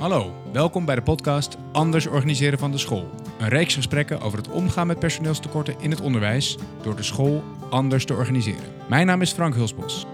[0.00, 3.10] Hallo, welkom bij de podcast Anders organiseren van de school.
[3.38, 8.04] Een reeks gesprekken over het omgaan met personeelstekorten in het onderwijs door de school anders
[8.04, 8.64] te organiseren.
[8.88, 10.06] Mijn naam is Frank Hulsbos.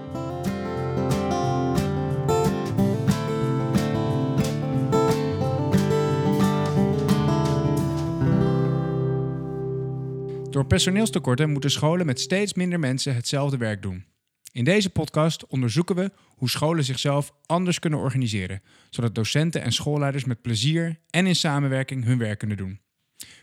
[10.51, 14.16] Door personeelstekorten moeten scholen met steeds minder mensen hetzelfde werk doen.
[14.57, 20.25] In deze podcast onderzoeken we hoe scholen zichzelf anders kunnen organiseren, zodat docenten en schoolleiders
[20.25, 22.81] met plezier en in samenwerking hun werk kunnen doen.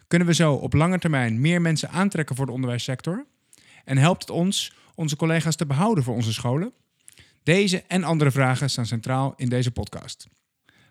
[0.07, 3.25] Kunnen we zo op lange termijn meer mensen aantrekken voor de onderwijssector?
[3.85, 6.73] En helpt het ons onze collega's te behouden voor onze scholen?
[7.43, 10.27] Deze en andere vragen staan centraal in deze podcast.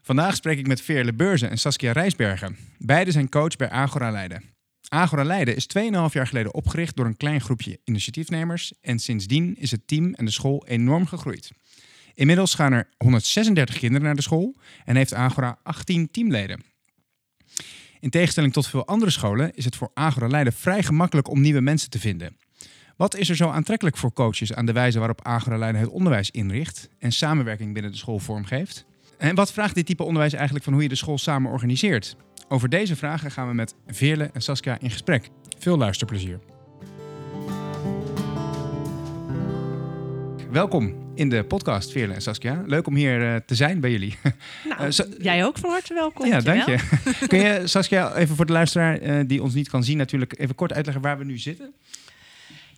[0.03, 2.57] Vandaag spreek ik met Veerle Beurzen en Saskia Rijsbergen.
[2.79, 4.52] Beide zijn coach bij Agora Leiden.
[4.95, 5.83] Agora Leiden is 2,5
[6.13, 10.31] jaar geleden opgericht door een klein groepje initiatiefnemers en sindsdien is het team en de
[10.31, 11.51] school enorm gegroeid.
[12.15, 16.63] Inmiddels gaan er 136 kinderen naar de school en heeft Agora 18 teamleden.
[18.01, 21.61] In tegenstelling tot veel andere scholen is het voor Agora Leiden vrij gemakkelijk om nieuwe
[21.61, 22.37] mensen te vinden.
[22.97, 26.31] Wat is er zo aantrekkelijk voor coaches aan de wijze waarop Agora Leiden het onderwijs
[26.31, 28.85] inricht en samenwerking binnen de school vormgeeft?
[29.19, 32.17] En wat vraagt dit type onderwijs eigenlijk van hoe je de school samen organiseert?
[32.53, 35.29] Over deze vragen gaan we met Veerle en Saskia in gesprek.
[35.59, 36.39] Veel luisterplezier.
[40.51, 42.63] Welkom in de podcast, Veerle en Saskia.
[42.67, 44.15] Leuk om hier uh, te zijn bij jullie.
[44.69, 46.27] Nou, uh, jij ook van harte welkom.
[46.27, 46.77] Ja, dank je.
[47.29, 50.55] Kun je, Saskia, even voor de luisteraar uh, die ons niet kan zien natuurlijk, even
[50.55, 51.75] kort uitleggen waar we nu zitten?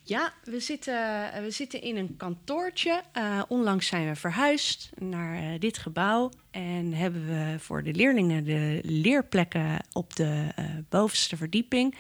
[0.07, 0.95] Ja, we zitten,
[1.43, 3.03] we zitten in een kantoortje.
[3.17, 6.31] Uh, onlangs zijn we verhuisd naar uh, dit gebouw.
[6.51, 11.95] En hebben we voor de leerlingen de leerplekken op de uh, bovenste verdieping.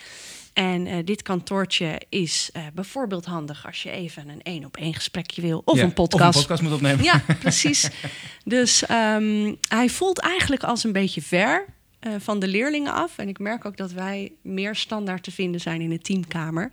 [0.52, 5.62] En dit kantoortje is bijvoorbeeld handig als je even een één op één gesprekje wil.
[5.64, 6.28] Of ja, een podcast.
[6.28, 7.04] Of een podcast moet opnemen.
[7.04, 7.90] Ja, precies.
[8.44, 11.66] dus um, hij voelt eigenlijk als een beetje ver.
[12.06, 13.18] Uh, van de leerlingen af.
[13.18, 16.70] En ik merk ook dat wij meer standaard te vinden zijn in de teamkamer.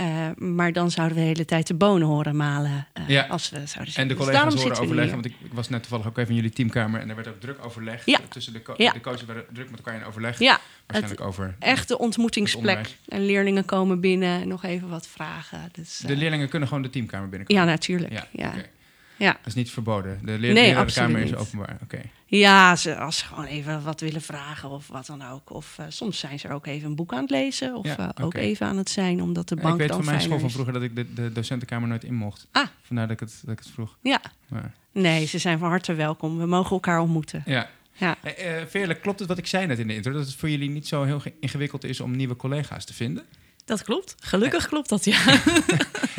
[0.00, 2.86] Uh, maar dan zouden we de hele tijd de bonen horen malen.
[2.98, 3.26] Uh, ja.
[3.26, 5.12] Als we zouden en de collega's dus horen overleggen.
[5.12, 7.00] Want ik, ik, was net toevallig ook even in jullie teamkamer.
[7.00, 8.06] En er werd ook druk overleg.
[8.06, 8.18] Ja.
[8.28, 8.92] Tussen de, co ja.
[8.92, 10.38] de coaches werden druk met elkaar in overleg.
[10.38, 10.60] Ja.
[10.86, 11.54] Waarschijnlijk het, over.
[11.58, 12.96] Echt de ontmoetingsplek.
[13.08, 15.68] En leerlingen komen binnen en nog even wat vragen.
[15.72, 17.64] Dus, de leerlingen kunnen gewoon de teamkamer binnenkomen?
[17.64, 18.12] Ja, natuurlijk.
[18.12, 18.26] Ja.
[18.32, 18.48] ja.
[18.48, 18.70] Okay.
[19.16, 19.32] Ja.
[19.32, 20.20] Dat is niet verboden.
[20.22, 21.78] De leer nee, lerarenkamer is openbaar.
[21.82, 21.94] Oké.
[21.94, 22.10] Okay.
[22.28, 25.50] Ja, ze, als ze gewoon even wat willen vragen of wat dan ook.
[25.50, 27.74] Of uh, soms zijn ze er ook even een boek aan het lezen.
[27.74, 28.42] Of ja, uh, ook okay.
[28.42, 30.50] even aan het zijn, omdat de bank ja, Ik weet dan van mijn school van
[30.50, 32.46] vroeger dat ik de, de, docentenkamer nooit in mocht.
[32.52, 32.66] Ah.
[32.82, 33.96] Vandaar dat ik het, dat ik het vroeg.
[34.00, 34.20] Ja.
[34.48, 34.74] Maar.
[34.92, 36.38] Nee, ze zijn van harte welkom.
[36.38, 37.42] We mogen elkaar ontmoeten.
[37.46, 37.68] Ja.
[37.92, 38.16] Ja.
[38.24, 38.32] Uh,
[38.66, 40.12] Veerle, klopt het wat ik zei net in de intro?
[40.12, 43.24] Dat het voor jullie niet zo heel ingewikkeld is om nieuwe collega's te vinden?
[43.64, 44.14] Dat klopt.
[44.18, 45.20] Gelukkig en, klopt dat, ja.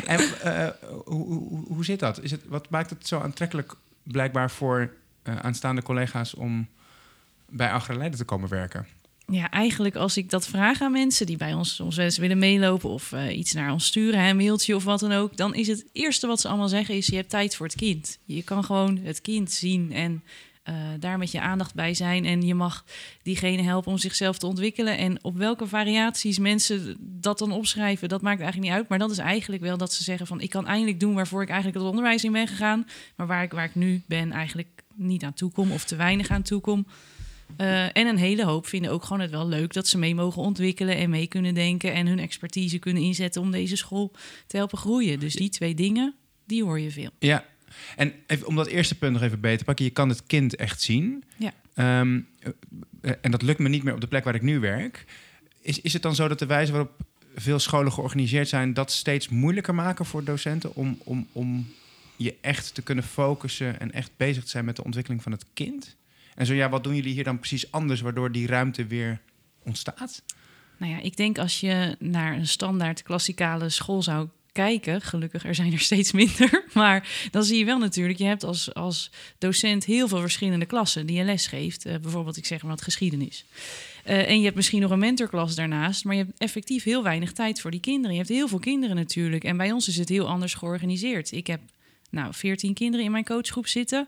[0.06, 0.68] en uh,
[1.04, 2.22] hoe, hoe, hoe zit dat?
[2.22, 4.90] Is het, wat maakt het zo aantrekkelijk blijkbaar voor
[5.28, 6.68] aanstaande collega's om
[7.48, 8.86] bij Agra Leiden te komen werken?
[9.26, 12.38] Ja, eigenlijk als ik dat vraag aan mensen die bij ons soms wel eens willen
[12.38, 15.68] meelopen of uh, iets naar ons sturen, een mailtje of wat dan ook, dan is
[15.68, 18.18] het eerste wat ze allemaal zeggen is: je hebt tijd voor het kind.
[18.24, 20.22] Je kan gewoon het kind zien en
[20.68, 22.24] uh, daar met je aandacht bij zijn.
[22.24, 22.84] En je mag
[23.22, 24.98] diegene helpen om zichzelf te ontwikkelen.
[24.98, 28.88] En op welke variaties mensen dat dan opschrijven, dat maakt eigenlijk niet uit.
[28.88, 31.48] Maar dat is eigenlijk wel dat ze zeggen van ik kan eindelijk doen waarvoor ik
[31.48, 32.86] eigenlijk het onderwijs in ben gegaan.
[33.16, 34.68] Maar waar ik, waar ik nu ben eigenlijk
[34.98, 36.86] niet aan toe kom of te weinig aan toe kom.
[37.56, 40.42] Uh, en een hele hoop vinden ook gewoon het wel leuk dat ze mee mogen
[40.42, 44.12] ontwikkelen en mee kunnen denken en hun expertise kunnen inzetten om deze school
[44.46, 45.20] te helpen groeien.
[45.20, 46.14] Dus die twee dingen,
[46.46, 47.10] die hoor je veel.
[47.18, 47.44] Ja,
[47.96, 50.56] en even, om dat eerste punt nog even beter te pakken, je kan het kind
[50.56, 51.24] echt zien.
[51.36, 51.52] Ja.
[52.00, 52.28] Um,
[53.20, 55.04] en dat lukt me niet meer op de plek waar ik nu werk.
[55.60, 56.92] Is, is het dan zo dat de wijze waarop
[57.34, 61.66] veel scholen georganiseerd zijn, dat steeds moeilijker maken voor docenten om, om, om
[62.18, 65.44] je echt te kunnen focussen en echt bezig te zijn met de ontwikkeling van het
[65.54, 65.96] kind?
[66.34, 69.20] En zo ja, wat doen jullie hier dan precies anders, waardoor die ruimte weer
[69.64, 70.22] ontstaat?
[70.76, 75.54] Nou ja, ik denk als je naar een standaard klassikale school zou kijken, gelukkig er
[75.54, 79.84] zijn er steeds minder, maar dan zie je wel natuurlijk, je hebt als, als docent
[79.84, 81.86] heel veel verschillende klassen die je les geeft.
[81.86, 83.44] Uh, bijvoorbeeld, ik zeg maar wat geschiedenis.
[84.06, 87.32] Uh, en je hebt misschien nog een mentorklas daarnaast, maar je hebt effectief heel weinig
[87.32, 88.10] tijd voor die kinderen.
[88.10, 91.32] Je hebt heel veel kinderen natuurlijk en bij ons is het heel anders georganiseerd.
[91.32, 91.60] Ik heb
[92.10, 94.06] nou 14 kinderen in mijn coachgroep zitten.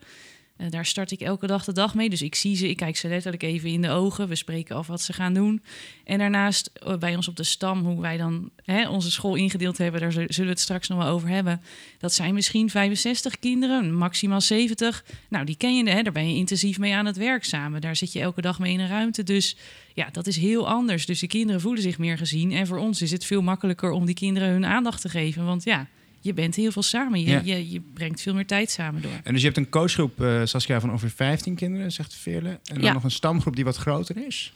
[0.60, 2.10] Uh, daar start ik elke dag de dag mee.
[2.10, 4.28] Dus ik zie ze, ik kijk ze letterlijk even in de ogen.
[4.28, 5.62] We spreken af wat ze gaan doen.
[6.04, 9.78] En daarnaast uh, bij ons op de stam, hoe wij dan hè, onze school ingedeeld
[9.78, 11.60] hebben, daar zullen we het straks nog wel over hebben.
[11.98, 15.04] Dat zijn misschien 65 kinderen, maximaal 70.
[15.28, 17.80] Nou, die ken je, hè, daar ben je intensief mee aan het werk samen.
[17.80, 19.22] Daar zit je elke dag mee in een ruimte.
[19.22, 19.56] Dus
[19.94, 21.06] ja, dat is heel anders.
[21.06, 22.52] Dus de kinderen voelen zich meer gezien.
[22.52, 25.44] En voor ons is het veel makkelijker om die kinderen hun aandacht te geven.
[25.44, 25.88] Want ja,
[26.20, 27.20] je bent heel veel samen.
[27.20, 27.40] Je, Ja.
[27.44, 29.20] je, je brengt veel meer tijd samen door.
[29.22, 32.48] En dus je hebt een coachgroep, eh Saskia, van ongeveer 15 kinderen, zegt Veerle.
[32.48, 32.92] En dan Ja.
[32.92, 34.52] nog een stamgroep die wat groter is.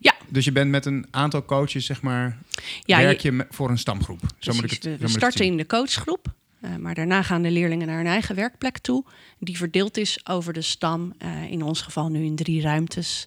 [0.00, 0.14] Ja.
[0.28, 2.38] Dus je bent met een aantal coaches, zeg maar,
[2.84, 4.20] Ja, werk je- voor een stamgroep.
[4.38, 6.26] Zo moet ik het, we, starten in de coachgroep.
[6.60, 9.04] eh, maar daarna gaan de leerlingen naar hun eigen werkplek toe.
[9.38, 11.12] Die verdeeld is over de stam.
[11.18, 13.26] eh, in ons geval nu in drie ruimtes.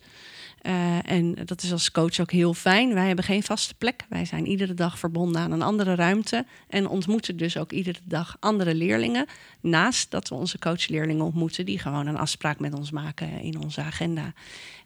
[0.65, 2.94] Eh, en dat is als coach ook heel fijn.
[2.94, 4.06] Wij hebben geen vaste plek.
[4.09, 6.45] Wij zijn iedere dag verbonden aan een andere ruimte.
[6.67, 9.25] En ontmoeten dus ook iedere dag andere leerlingen.
[9.62, 11.65] Naast dat we onze coachleerlingen ontmoeten.
[11.65, 14.33] Die gewoon een afspraak met ons maken in onze agenda.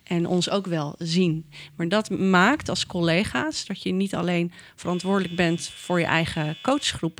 [0.04, 1.46] En ons ook wel zien.
[1.76, 7.20] Maar dat maakt als collega's dat je niet alleen verantwoordelijk bent voor je eigen coachgroep.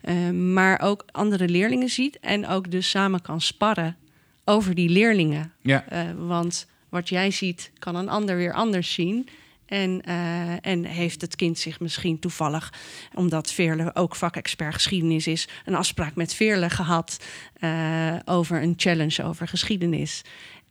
[0.00, 2.18] eh, maar ook andere leerlingen ziet.
[2.20, 3.96] En ook dus samen kan sparren
[4.44, 5.52] over die leerlingen.
[5.60, 9.28] Ja, Eh, want wat jij ziet, kan een ander weer anders zien.
[9.66, 12.72] En, eh, en heeft het kind zich misschien toevallig,
[13.14, 17.24] omdat Veerle ook vakexpert geschiedenis is, een afspraak met Veerle gehad
[17.54, 20.22] eh, over een challenge over geschiedenis.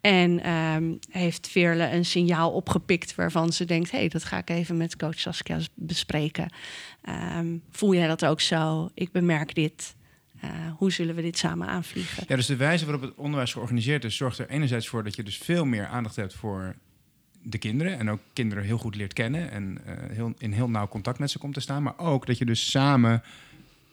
[0.01, 4.49] En ehm, heeft Veerle een signaal opgepikt waarvan ze denkt: hé, hey, dat ga ik
[4.49, 6.53] even met coach Saskia bespreken.
[7.01, 8.89] Ehm, voel jij dat ook zo?
[8.93, 9.95] Ik bemerk dit.
[10.41, 12.23] Eh, hoe zullen we dit samen aanvliegen?
[12.27, 15.23] Ja, dus de wijze waarop het onderwijs georganiseerd is, zorgt er enerzijds voor dat je
[15.23, 16.75] dus veel meer aandacht hebt voor
[17.43, 17.99] de kinderen.
[17.99, 21.31] En ook kinderen heel goed leert kennen en eh, heel, in heel nauw contact met
[21.31, 21.83] ze komt te staan.
[21.83, 23.23] Maar ook dat je dus samen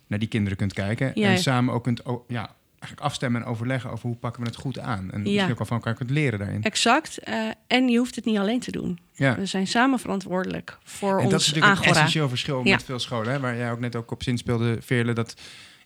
[0.06, 1.10] naar die kinderen kunt kijken.
[1.14, 1.28] Ja.
[1.28, 4.78] En samen ook kunt ja, eigenlijk afstemmen en overleggen over hoe pakken we het goed
[4.78, 5.10] aan.
[5.12, 6.62] En misschien ook wel van elkaar kunt leren daarin.
[6.62, 7.18] Exact.
[7.18, 8.98] eh, en je hoeft het niet alleen te doen.
[9.12, 9.36] Ja.
[9.36, 12.74] We zijn samen verantwoordelijk voor En ons dat is natuurlijk een essentieel verschil Ja.
[12.74, 13.32] met veel scholen.
[13.32, 15.34] Hè, waar jij ook net ook op zinspeelde, Veerle, dat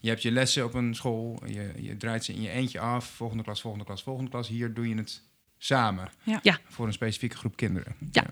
[0.03, 3.05] je hebt je lessen op een school, je, je draait ze in je eentje af,
[3.07, 4.49] volgende klas, volgende klas, volgende klas.
[4.49, 5.23] Hier doe je het
[5.59, 6.09] samen.
[6.23, 6.41] Ja.
[6.43, 6.59] Ja.
[6.69, 7.95] Voor een specifieke groep kinderen.
[8.13, 8.25] Ja.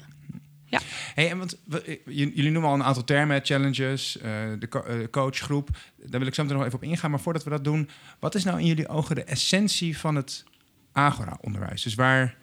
[0.67, 0.81] Ja.
[1.14, 4.22] Hey, en want, we- eh, j- jullie noemen al een aantal termen, challenges, eh,
[4.58, 5.69] de co- eh, coachgroep.
[6.06, 7.11] Daar wil ik zo meteen nog even op ingaan.
[7.11, 7.88] Maar voordat we dat doen,
[8.19, 10.44] wat is nou in jullie ogen de essentie van het
[10.93, 11.82] Agora-onderwijs?
[11.82, 12.37] Dus waar,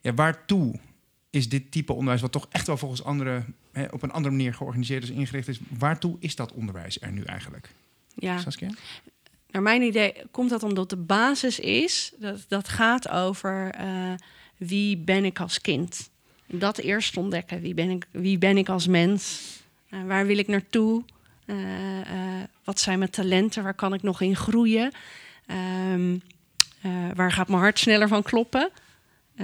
[0.00, 0.80] ja, waartoe
[1.30, 4.54] is dit type onderwijs, wat toch echt wel volgens anderen hè, op een andere manier
[4.54, 7.74] georganiseerd is, ingericht is, waartoe is dat onderwijs er nu eigenlijk?
[8.14, 8.70] Ja, Saskia?
[9.50, 14.12] naar mijn idee komt dat omdat de basis is, dat, dat gaat over eh,
[14.56, 16.10] wie ben ik als kind.
[16.46, 17.60] Dat eerst ontdekken.
[17.60, 19.40] Wie ben ik, wie ben ik als mens?
[19.88, 21.04] Eh, waar wil ik naartoe?
[21.44, 21.56] Eh,
[22.64, 23.62] wat zijn mijn talenten?
[23.62, 24.92] Waar kan ik nog in groeien?
[25.46, 26.18] Ehm,
[26.82, 28.70] eh, waar gaat mijn hart sneller van kloppen?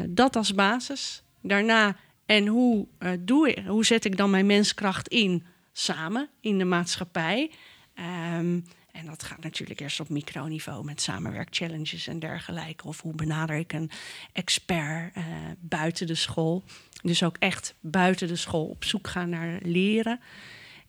[0.07, 1.23] Dat als basis.
[1.43, 2.87] Daarna, en hoe,
[3.19, 7.51] doe ik, hoe zet ik dan mijn menskracht in samen in de maatschappij?
[7.99, 8.61] Ehm,
[8.93, 12.87] en dat gaat natuurlijk eerst op microniveau met samenwerkchallenges en dergelijke.
[12.87, 13.91] Of hoe benader ik een
[14.33, 15.25] expert eh,
[15.59, 16.65] buiten de school.
[17.03, 20.21] Dus ook echt buiten de school op zoek gaan naar leren.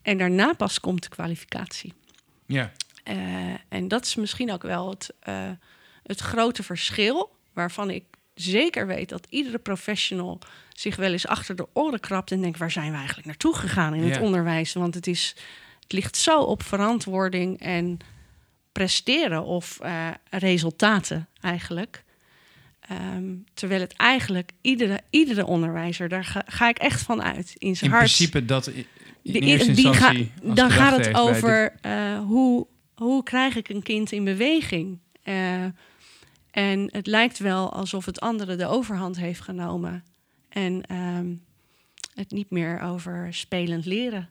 [0.02, 1.92] En daarna pas komt de kwalificatie.
[2.46, 2.72] Ja.
[3.04, 3.16] Eh,
[3.68, 5.50] en dat is misschien ook wel het, eh,
[6.02, 8.04] het grote verschil, waarvan ik
[8.34, 10.38] zeker weet dat iedere professional
[10.72, 13.94] zich wel eens achter de oren krabt en denkt: waar zijn we eigenlijk naartoe gegaan
[13.94, 14.10] in Ja.
[14.10, 14.72] het onderwijs?
[14.72, 15.36] Want het, is,
[15.90, 17.98] het ligt zo op verantwoording en
[18.72, 22.04] presteren of eh, resultaten eigenlijk.
[22.80, 27.54] Ehm, terwijl het eigenlijk iedere, iedere onderwijzer, daar ga, ga ik echt van uit.
[27.58, 28.86] In zijn In hart principe dat in
[29.22, 34.12] de- eerste die ga- dan gaat het over eh, hoe, hoe krijg ik een kind
[34.12, 34.98] in beweging.
[35.22, 35.64] Eh,
[36.50, 40.04] en het lijkt wel alsof het andere de overhand heeft genomen.
[40.48, 41.26] En ehm,
[42.14, 44.28] het niet meer over spelend leren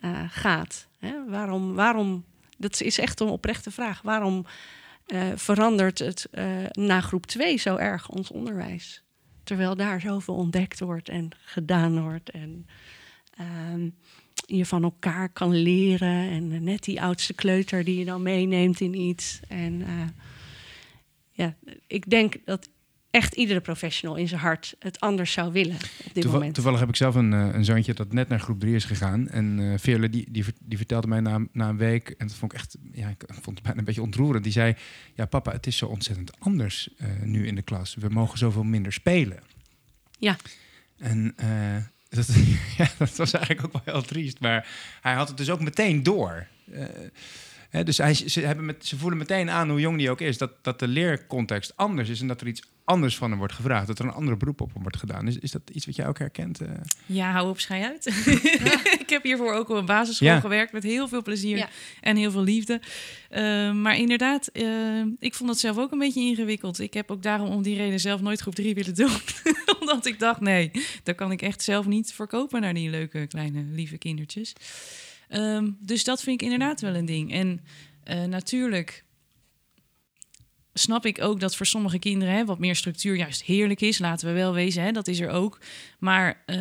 [0.00, 0.88] eh, gaat.
[0.98, 1.28] Hè?
[1.28, 2.24] Waarom, waarom,
[2.56, 4.02] dat is echt een oprechte vraag.
[4.02, 4.46] Waarom
[5.06, 9.02] eh, verandert het eh, na groep 2 zo erg ons onderwijs?
[9.42, 12.30] Terwijl daar zoveel ontdekt wordt en gedaan wordt.
[12.30, 12.66] En
[13.36, 13.88] ehm,
[14.46, 16.30] je van elkaar kan leren.
[16.30, 19.40] En net die oudste kleuter die je dan meeneemt in iets.
[19.48, 19.84] En
[21.32, 21.54] ja,
[21.86, 22.68] ik denk dat
[23.10, 26.54] echt iedere professional in zijn hart het anders zou willen op dit Toeval- moment.
[26.54, 29.28] Toevallig heb ik zelf een, eh, een zoontje dat net naar groep 3 is gegaan.
[29.28, 32.58] En Veerle, die, die, die vertelde mij na, na een week, en dat vond ik
[32.58, 34.44] echt, ja, ik vond het bijna een beetje ontroerend.
[34.44, 34.74] Die zei,
[35.14, 37.94] ja papa, het is zo ontzettend anders eh, nu in de klas.
[37.94, 39.38] We mogen zoveel minder spelen.
[40.18, 40.36] Ja.
[40.98, 41.34] En
[42.08, 42.28] dat,
[42.76, 44.40] ja, dat was eigenlijk ook wel heel triest.
[44.40, 44.68] Maar
[45.00, 46.46] hij had het dus ook meteen door.
[47.68, 50.38] Hè, dus hij, ze, hebben met, ze voelen meteen aan, hoe jong die ook is,
[50.38, 53.86] dat, dat de leercontext anders is en dat er iets anders van hem wordt gevraagd.
[53.86, 55.26] Dat er een andere beroep op hem wordt gedaan.
[55.26, 56.60] Is, is dat iets wat jij ook herkent?
[56.60, 56.68] eh?
[57.06, 58.06] Ja, hou op, schij uit.
[59.02, 60.40] ik heb hiervoor ook op een basisschool Ja.
[60.40, 61.68] gewerkt met heel veel plezier Ja.
[62.00, 62.80] en heel veel liefde.
[63.28, 66.78] Eh, maar inderdaad, eh, ik vond het zelf ook een beetje ingewikkeld.
[66.80, 69.10] Ik heb ook daarom om die reden zelf nooit groep 3 willen doen.
[69.80, 70.70] Omdat ik dacht, nee,
[71.02, 74.52] daar kan ik echt zelf niet verkopen naar die leuke kleine lieve kindertjes.
[75.28, 77.32] Ehm, dus dat vind ik inderdaad wel een ding.
[77.32, 77.60] En
[78.04, 79.04] eh, natuurlijk
[80.72, 83.98] snap ik ook dat voor sommige kinderen hè, wat meer structuur juist heerlijk is.
[83.98, 85.58] Laten we wel wezen, hè, dat is er ook.
[85.98, 86.58] Maar eh,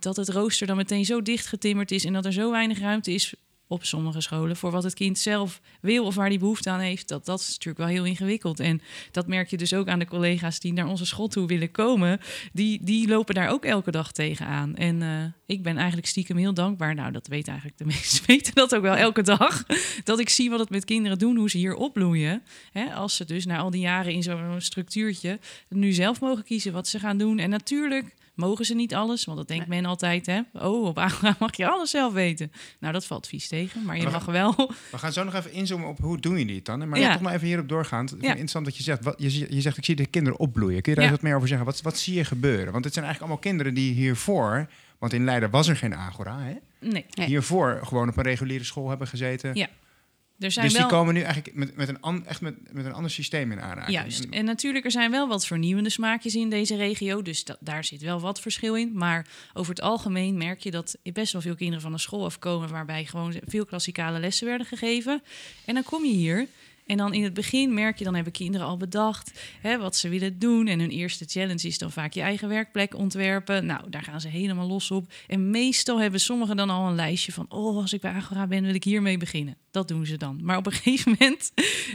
[0.00, 3.12] dat het rooster dan meteen zo dicht getimmerd is en dat er zo weinig ruimte
[3.12, 3.34] is
[3.68, 7.08] op sommige scholen voor wat het kind zelf wil of waar die behoefte aan heeft,
[7.08, 8.60] dat, dat is natuurlijk wel heel ingewikkeld.
[8.60, 11.70] En dat merk je dus ook aan de collega's die naar onze school toe willen
[11.70, 12.20] komen.
[12.52, 14.76] Die, die lopen daar ook elke dag tegenaan.
[14.76, 16.94] En uh, ik ben eigenlijk stiekem heel dankbaar.
[16.94, 19.64] Nou, dat weet eigenlijk de meesten weten dat ook wel elke dag.
[20.04, 22.42] Dat ik zie wat het met kinderen doen, hoe ze hier opbloeien.
[22.72, 26.72] Hè, als ze dus na al die jaren in zo'n structuurtje nu zelf mogen kiezen
[26.72, 27.38] wat ze gaan doen.
[27.38, 30.40] En natuurlijk mogen ze niet alles, want dat denkt men altijd, hè?
[30.52, 32.52] Oh, op Agora mag je alles zelf weten.
[32.80, 34.54] Nou, dat valt vies tegen, maar je We mag gaan- wel.
[34.90, 36.80] We gaan zo nog even inzoomen op hoe doen jullie het dan.
[36.80, 36.86] hè?
[36.86, 37.12] Maar Ja.
[37.12, 38.02] toch maar even hierop doorgaan.
[38.04, 38.28] Ik vind Ja.
[38.30, 40.82] interessant dat je zegt, wat, je, je zegt, ik zie de kinderen opbloeien.
[40.82, 41.10] Kun je daar Ja.
[41.10, 41.66] eens wat meer over zeggen?
[41.66, 42.72] Wat, wat zie je gebeuren?
[42.72, 44.68] Want het zijn eigenlijk allemaal kinderen die hiervoor,
[44.98, 46.54] want in Leiden was er geen Agora, hè?
[46.80, 47.26] Nee, Nee.
[47.26, 49.54] hiervoor gewoon op een reguliere school hebben gezeten.
[49.54, 49.68] Ja,
[50.38, 50.88] er zijn dus wel...
[50.88, 53.60] die komen nu eigenlijk met, met, een, an, echt met, met een ander systeem in
[53.60, 53.96] aanraking.
[53.96, 54.24] Juist.
[54.24, 57.22] En- natuurlijk, er zijn wel wat vernieuwende smaakjes in deze regio.
[57.22, 58.90] Dus daar zit wel wat verschil in.
[58.94, 62.68] Maar over het algemeen merk je dat best wel veel kinderen van de school afkomen...
[62.68, 65.22] waarbij gewoon veel klassikale lessen werden gegeven.
[65.64, 66.46] En dan kom je hier...
[66.86, 70.08] En dan in het begin merk je, dan hebben kinderen al bedacht hè, wat ze
[70.08, 70.66] willen doen.
[70.66, 73.66] En hun eerste challenge is dan vaak je eigen werkplek ontwerpen.
[73.66, 75.12] Nou, daar gaan ze helemaal los op.
[75.26, 77.46] En meestal hebben sommigen dan al een lijstje van...
[77.48, 79.56] oh, als ik bij Agora ben, wil ik hiermee beginnen.
[79.70, 80.38] Dat doen ze dan.
[80.42, 81.52] Maar op een gegeven moment,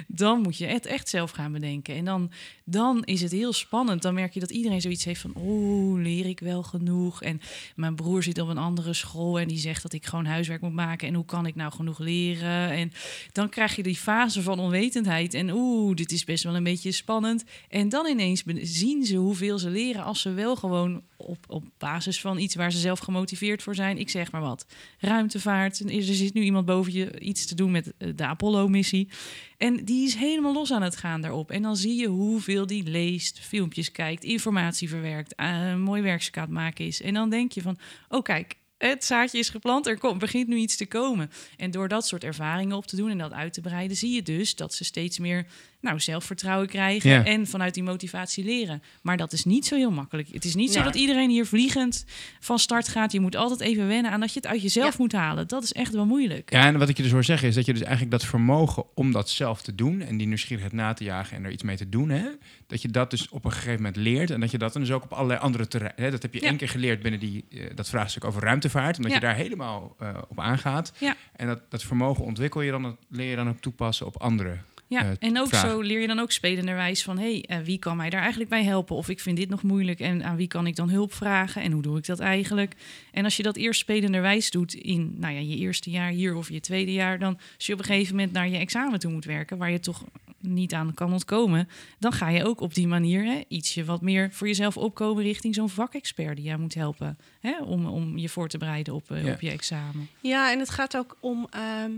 [0.07, 1.95] dan moet je het echt zelf gaan bedenken.
[1.95, 2.31] En dan,
[2.65, 4.01] dan is het heel spannend.
[4.01, 5.33] Dan merk je dat iedereen zoiets heeft van...
[5.33, 7.21] oh, leer ik wel genoeg?
[7.21, 7.41] En
[7.75, 9.39] mijn broer zit op een andere school...
[9.39, 11.07] en die zegt dat ik gewoon huiswerk moet maken.
[11.07, 12.69] En hoe kan ik nou genoeg leren?
[12.69, 12.91] En
[13.31, 15.33] dan krijg je die fase van onwetendheid.
[15.33, 17.43] En oeh, dit is best wel een beetje spannend.
[17.69, 20.03] En dan ineens zien ze hoeveel ze leren...
[20.03, 23.97] als ze wel gewoon op, op basis van iets waar ze zelf gemotiveerd voor zijn...
[23.97, 24.65] ik zeg maar wat,
[24.99, 25.79] ruimtevaart.
[25.79, 29.09] Er zit nu iemand boven je iets te doen met eh, de Apollo-missie.
[29.57, 31.51] En die is helemaal los aan het gaan daarop.
[31.51, 36.37] En dan zie je hoeveel die leest, filmpjes kijkt, informatie verwerkt, eh, een mooi werkstuk
[36.37, 37.01] aan maken is.
[37.01, 37.77] En dan denk je van,
[38.09, 41.31] oh kijk, het zaadje is geplant, er komt, begint nu iets te komen.
[41.57, 44.23] En door dat soort ervaringen op te doen en dat uit te breiden, zie je
[44.23, 45.45] dus dat ze steeds meer
[45.83, 47.25] nou, zelfvertrouwen krijgen Ja.
[47.25, 48.81] en vanuit die motivatie leren.
[49.01, 50.27] Maar dat is niet zo heel makkelijk.
[50.31, 52.05] Het is niet zo dat iedereen hier vliegend
[52.39, 53.11] van start gaat.
[53.11, 54.95] Je moet altijd even wennen aan dat je het uit jezelf Ja.
[54.97, 55.47] moet halen.
[55.47, 56.51] Dat is echt wel moeilijk.
[56.51, 58.85] Ja, en wat ik je dus hoor zeggen is dat je dus eigenlijk dat vermogen
[58.95, 61.77] om dat zelf te doen en die nieuwsgierigheid na te jagen en er iets mee
[61.77, 62.25] te doen, hè,
[62.67, 64.91] dat je dat dus op een gegeven moment leert en dat je dat dan dus
[64.91, 66.47] ook op allerlei andere terreinen, hè, dat heb je Ja.
[66.47, 69.17] één keer geleerd binnen die, eh, dat vraagstuk over ruimtevaart, omdat Ja.
[69.17, 70.93] je daar helemaal eh, op aangaat.
[70.99, 71.15] Ja.
[71.35, 74.57] En dat, dat vermogen ontwikkel je dan, dat leer je dan ook toepassen op andere.
[74.93, 75.69] Ja, eh, en ook vragen.
[75.69, 77.17] zo leer je dan ook spelenderwijs van...
[77.17, 78.95] hé, hey, eh, wie kan mij daar eigenlijk bij helpen?
[78.95, 81.61] Of ik vind dit nog moeilijk en aan wie kan ik dan hulp vragen?
[81.61, 82.75] En hoe doe ik dat eigenlijk?
[83.11, 86.49] En als je dat eerst spelenderwijs doet in nou ja, je eerste jaar hier of
[86.49, 87.19] je tweede jaar...
[87.19, 89.57] dan als je op een gegeven moment naar je examen toe moet werken...
[89.57, 90.03] waar je toch
[90.39, 91.69] niet aan kan ontkomen...
[91.99, 95.23] dan ga je ook op die manier hè, ietsje wat meer voor jezelf opkomen...
[95.23, 97.17] richting zo'n vakexpert die jou moet helpen...
[97.39, 99.33] Hè, om, om je voor te bereiden op, eh, Ja.
[99.33, 100.07] op je examen.
[100.21, 101.47] Ja, en het gaat ook om.
[101.49, 101.91] ehm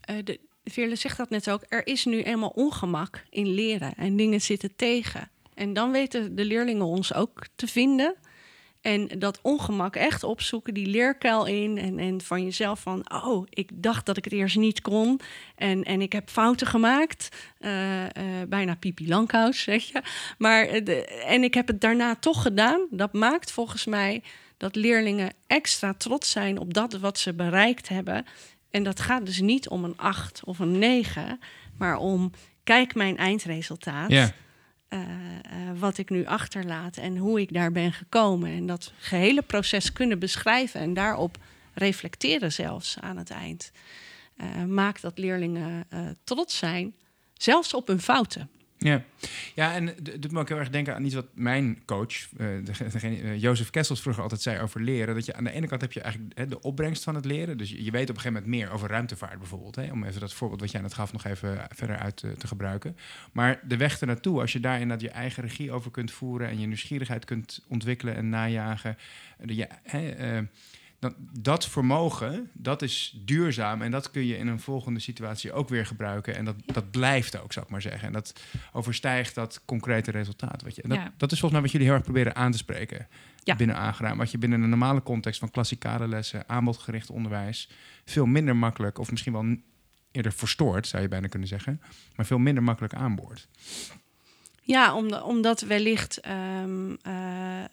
[0.00, 1.64] eh, de, Veerle zegt dat net ook.
[1.68, 5.30] Er is nu eenmaal ongemak in leren en dingen zitten tegen.
[5.54, 8.14] En dan weten de leerlingen ons ook te vinden.
[8.80, 11.78] En dat ongemak echt opzoeken, die leerkuil in.
[11.78, 15.20] En, en van jezelf van, oh, ik dacht dat ik het eerst niet kon.
[15.56, 17.28] En, en ik heb fouten gemaakt.
[17.58, 20.02] Eh, eh, bijna Pipi Lankhuis, zeg je.
[20.38, 22.86] Maar, eh, en ik heb het daarna toch gedaan.
[22.90, 24.22] Dat maakt volgens mij
[24.56, 28.24] dat leerlingen extra trots zijn op dat wat ze bereikt hebben.
[28.70, 31.40] En dat gaat dus niet om een 8 of een 9,
[31.78, 32.30] maar om
[32.64, 34.10] kijk mijn eindresultaat.
[34.88, 38.50] Eh, eh, wat ik nu achterlaat en hoe ik daar ben gekomen.
[38.50, 41.38] En dat gehele proces kunnen beschrijven en daarop
[41.74, 43.72] reflecteren zelfs aan het eind.
[44.36, 45.86] eh, maakt dat leerlingen
[46.24, 46.94] trots zijn,
[47.34, 48.50] zelfs op hun fouten.
[48.82, 49.02] Ja,
[49.54, 53.40] ja en doet me ook heel erg denken aan iets wat mijn coach, eh, eh,
[53.40, 55.14] Jozef Kessels, vroeger altijd zei over leren.
[55.14, 57.58] Dat je aan de ene kant heb je eigenlijk hè, de opbrengst van het leren.
[57.58, 59.76] Dus je, weet op een gegeven moment meer over ruimtevaart bijvoorbeeld.
[59.76, 62.96] Hè, om even dat voorbeeld wat jij net gaf nog even verder uit te, gebruiken.
[63.32, 66.60] Maar de weg ernaartoe, als je daar inderdaad je eigen regie over kunt voeren en
[66.60, 68.96] je nieuwsgierigheid kunt ontwikkelen en najagen.
[69.38, 70.42] eh, je, hè, eh,
[71.00, 75.68] dan, dat vermogen, dat is duurzaam en dat kun je in een volgende situatie ook
[75.68, 76.36] weer gebruiken.
[76.36, 78.06] En dat, dat blijft ook, zou ik maar zeggen.
[78.06, 78.40] En dat
[78.72, 80.62] overstijgt dat concrete resultaat.
[80.62, 81.12] Wat je, dat, Ja.
[81.16, 83.08] dat is volgens mij wat jullie heel erg proberen aan te spreken
[83.44, 83.56] Ja.
[83.56, 84.16] binnen aangedaan.
[84.16, 87.68] Wat je binnen een normale context van klassikale lessen, aanbodgericht onderwijs,
[88.04, 89.56] veel minder makkelijk, of misschien wel
[90.12, 91.80] eerder verstoord, zou je bijna kunnen zeggen,
[92.16, 93.48] maar veel minder makkelijk aanboord.
[94.62, 97.12] Ja, om- omdat wellicht ehm, eh,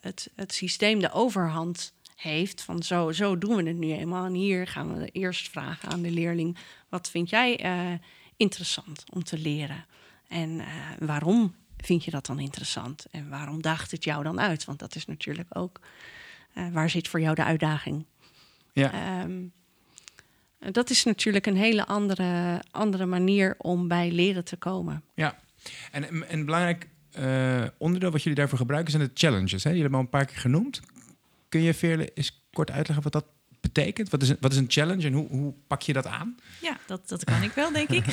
[0.02, 4.26] het, het systeem de overhand heeft van zo, zo doen we het nu eenmaal.
[4.26, 6.58] En hier gaan we eerst vragen aan de leerling:
[6.90, 7.94] wat vind jij eh,
[8.38, 9.86] interessant om te leren?
[10.28, 10.68] En eh,
[11.00, 13.06] waarom vind je dat dan interessant?
[13.12, 14.66] En waarom daagt het jou dan uit?
[14.66, 15.80] Want dat is natuurlijk ook
[16.56, 18.06] uh, waar zit voor jou de uitdaging?
[18.74, 19.22] Ja.
[19.24, 19.52] Um,
[20.60, 25.04] dat is natuurlijk een hele andere, andere manier om bij leren te komen.
[25.14, 25.40] Ja,
[25.92, 26.88] en een belangrijk
[27.78, 29.64] onderdeel wat jullie daarvoor gebruiken zijn de challenges.
[29.64, 29.70] Hè?
[29.70, 30.82] Jullie hebben al een paar keer genoemd.
[31.50, 33.26] Kun je Veerle eens kort uitleggen wat dat
[33.62, 34.10] betekent?
[34.10, 36.36] Wat is een, wat is een challenge en hoe, hoe pak je dat aan?
[36.62, 38.06] Ja, dat, dat kan ik wel, denk ik.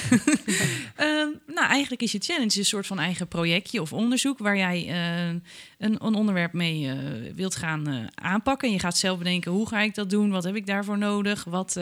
[1.01, 4.87] um, nou, eigenlijk is je challenge een soort van eigen projectje of onderzoek waar jij
[4.87, 5.43] uh, een,
[5.79, 6.95] een, onderwerp mee uh,
[7.35, 8.69] wilt gaan uh, aanpakken.
[8.69, 10.31] En je gaat zelf bedenken, hoe ga ik dat doen?
[10.31, 11.45] Wat heb ik daarvoor nodig?
[11.45, 11.79] Wat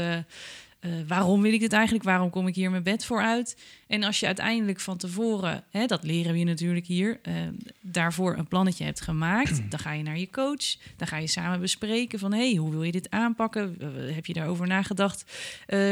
[0.84, 2.04] uh, waarom wil ik dit eigenlijk?
[2.04, 3.56] Waarom kom ik hier mijn bed voor uit?
[3.86, 7.34] En als je uiteindelijk van tevoren, hè, dat leren we je natuurlijk hier, uh,
[7.80, 11.60] daarvoor een plannetje hebt gemaakt, dan ga je naar je coach, dan ga je samen
[11.60, 13.76] bespreken van hé, hey, hoe wil je dit aanpakken?
[13.80, 15.24] Uh, heb je daarover nagedacht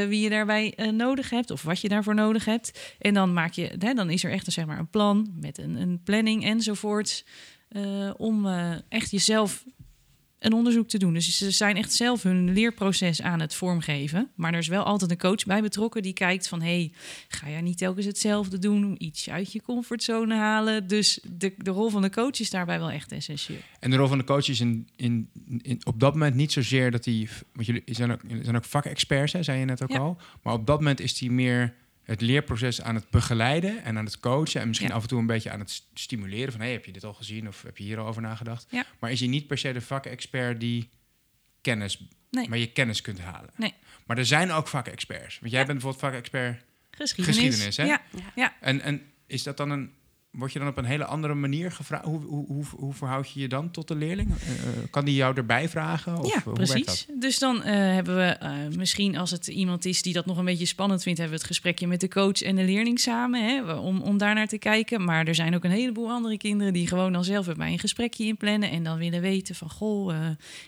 [0.08, 2.96] wie je daarbij nodig hebt of wat je daarvoor nodig hebt?
[2.98, 5.58] En dan maak je, hè, dan is er echt een, zeg maar, een plan met
[5.58, 7.24] een, een planning enzovoorts.
[8.16, 8.46] om
[8.88, 9.64] echt jezelf
[10.40, 11.14] een onderzoek te doen.
[11.14, 14.30] Dus ze zijn echt zelf hun leerproces aan het vormgeven.
[14.34, 16.62] Maar er is wel altijd een coach bij betrokken die kijkt van...
[16.62, 16.92] hey,
[17.28, 18.94] ga jij niet telkens hetzelfde doen?
[18.98, 20.86] Iets uit je comfortzone halen?
[20.86, 23.58] Dus de, de rol van de coach is daarbij wel echt essentieel.
[23.80, 25.28] En de rol van de coach is in, in,
[25.62, 27.28] in op dat moment niet zozeer dat die...
[27.52, 30.18] Want jullie zijn ook, zijn ook vakexperts, hè, zei je net ook al.
[30.42, 31.74] Maar op dat moment is die meer
[32.10, 34.60] het leerproces aan het begeleiden en aan het coachen.
[34.60, 36.60] En misschien af en toe een beetje aan het stimuleren van...
[36.60, 38.66] hey, heb je dit al gezien of heb je hier al over nagedacht?
[38.70, 38.86] Ja.
[38.98, 40.88] Maar is je niet per se de vakexpert die
[41.60, 42.08] kennis...
[42.30, 42.48] Nee.
[42.48, 43.50] maar je kennis kunt halen.
[43.56, 43.74] Nee.
[44.06, 45.38] Maar er zijn ook vakexperts.
[45.38, 47.36] Want jij bent bijvoorbeeld vakexpert geschiedenis.
[47.36, 47.84] geschiedenis hè?
[47.84, 48.02] Ja.
[48.34, 48.56] ja.
[48.60, 49.92] En, en is dat dan een
[50.30, 52.04] word je dan op een hele andere manier gevraagd?
[52.04, 54.28] Hoe, hoe, hoe, hoe verhoud je je dan tot de leerling?
[54.28, 54.36] Uh,
[54.90, 56.18] kan die jou erbij vragen?
[56.18, 57.06] Of, ja, precies.
[57.18, 60.44] Dus dan uh, hebben we uh, misschien, als het iemand is die dat nog een
[60.44, 63.72] beetje spannend vindt, hebben we het gesprekje met de coach en de leerling samen, hè,
[63.72, 65.04] om, om daar naar te kijken.
[65.04, 67.78] Maar er zijn ook een heleboel andere kinderen die gewoon dan zelf met mij een
[67.78, 70.14] gesprekje inplannen en dan willen weten van, goh,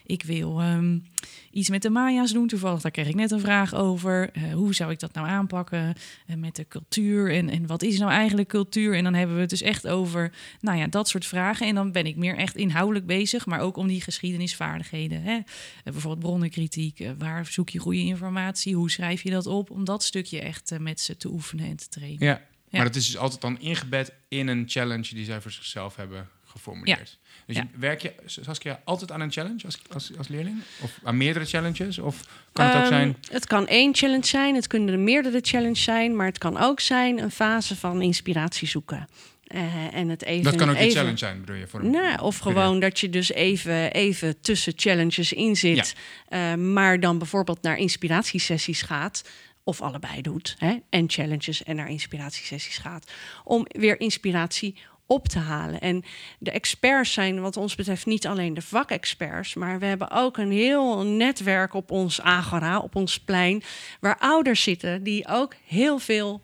[0.07, 1.03] ik wil um,
[1.51, 2.47] iets met de Maya's doen.
[2.47, 4.31] Toevallig, daar kreeg ik net een vraag over.
[4.53, 5.95] hoe zou ik dat nou aanpakken
[6.37, 7.33] met de cultuur?
[7.33, 8.95] En, en wat is nou eigenlijk cultuur?
[8.95, 11.67] En dan hebben we het dus echt over, nou ja, dat soort vragen.
[11.67, 15.23] En dan ben ik meer echt inhoudelijk bezig, maar ook om die geschiedenisvaardigheden.
[15.23, 15.39] Hè?
[15.85, 18.75] Bijvoorbeeld bronnenkritiek, waar zoek je goede informatie?
[18.75, 19.71] Hoe schrijf je dat op?
[19.71, 22.27] Om dat stukje echt met ze te oefenen en te trainen.
[22.27, 22.43] Ja, ja.
[22.71, 26.29] maar dat is dus altijd dan ingebed in een challenge die zij voor zichzelf hebben
[26.45, 27.19] geformuleerd.
[27.22, 27.22] Ja.
[27.47, 27.67] Dus ja.
[27.79, 30.63] werk je, Saskia, altijd aan een challenge als, als, als leerling?
[30.81, 31.99] Of aan meerdere challenges?
[31.99, 33.17] Of kan het um, ook zijn...
[33.31, 36.17] Het kan één challenge zijn, het kunnen er meerdere challenges zijn...
[36.17, 39.09] maar het kan ook zijn een fase van inspiratie zoeken.
[39.55, 41.67] Uh, en het even, dat kan ook een challenge zijn, bedoel je?
[41.67, 45.95] Voor een nou, of gewoon dat je dus even, even tussen challenges in zit...
[46.29, 46.53] Ja.
[46.53, 49.23] Uh, maar dan bijvoorbeeld naar inspiratiesessies gaat
[49.65, 50.55] of allebei doet.
[50.59, 50.77] Hè?
[50.91, 53.13] En challenges en naar inspiratiesessies gaat.
[53.45, 54.77] Om weer inspiratie
[55.13, 55.81] op te halen.
[55.81, 56.05] En
[56.39, 60.51] de experts zijn wat ons betreft niet alleen de vakexperts, maar we hebben ook een
[60.51, 63.63] heel netwerk op ons agora, op ons plein,
[64.01, 66.41] waar ouders zitten die ook heel veel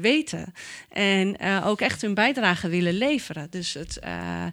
[0.00, 0.52] weten.
[0.88, 3.50] En uh, ook echt hun bijdrage willen leveren.
[3.50, 4.44] Dus het, uh,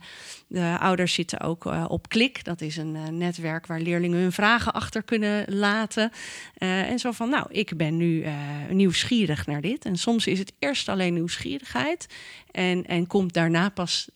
[0.47, 2.43] de ouders zitten ook op Klik.
[2.43, 6.11] Dat is een netwerk waar leerlingen hun vragen achter kunnen laten.
[6.57, 8.25] en zo van, nou, ik ben nu
[8.69, 9.85] nieuwsgierig naar dit.
[9.85, 12.07] En soms is het eerst alleen nieuwsgierigheid.
[12.51, 14.09] En, en komt daarna pas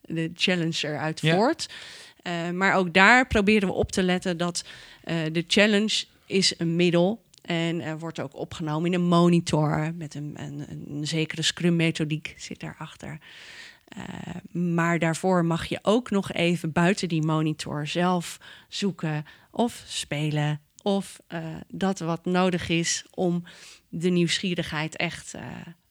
[0.00, 1.34] de challenge eruit ja.
[1.34, 1.68] voort.
[2.52, 4.64] maar ook daar proberen we op te letten dat
[5.32, 10.64] de challenge is een middel en wordt ook opgenomen in een monitor met een, een,
[10.68, 13.18] een zekere Scrum-methodiek zit daarachter.
[13.96, 20.60] Uh, maar daarvoor mag je ook nog even buiten die monitor zelf zoeken of spelen.
[20.82, 23.44] Of uh, dat wat nodig is om
[23.88, 25.42] de nieuwsgierigheid echt, uh,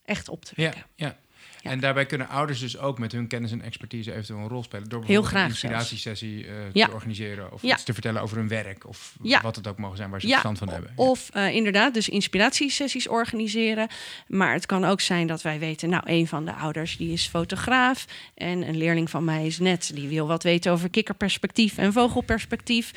[0.03, 0.85] echt op te wekken.
[0.95, 1.17] Ja, ja.
[1.61, 1.69] Ja.
[1.69, 4.89] En daarbij kunnen ouders dus ook met hun kennis en expertise eventueel een rol spelen.
[4.89, 6.85] Door Heel graag een inspiratiesessie uh, ja.
[6.85, 7.53] te organiseren.
[7.53, 7.73] Of ja.
[7.73, 8.87] iets te vertellen over hun werk.
[8.87, 10.91] Of wat het ook mogen zijn waar ze verstand van hebben.
[10.95, 13.87] Of uh, inderdaad, dus inspiratiesessies organiseren.
[14.27, 17.27] Maar het kan ook zijn dat wij weten, nou, een van de ouders die is
[17.27, 18.05] fotograaf.
[18.35, 22.91] En een leerling van mij is net, die wil wat weten over kikkerperspectief en vogelperspectief.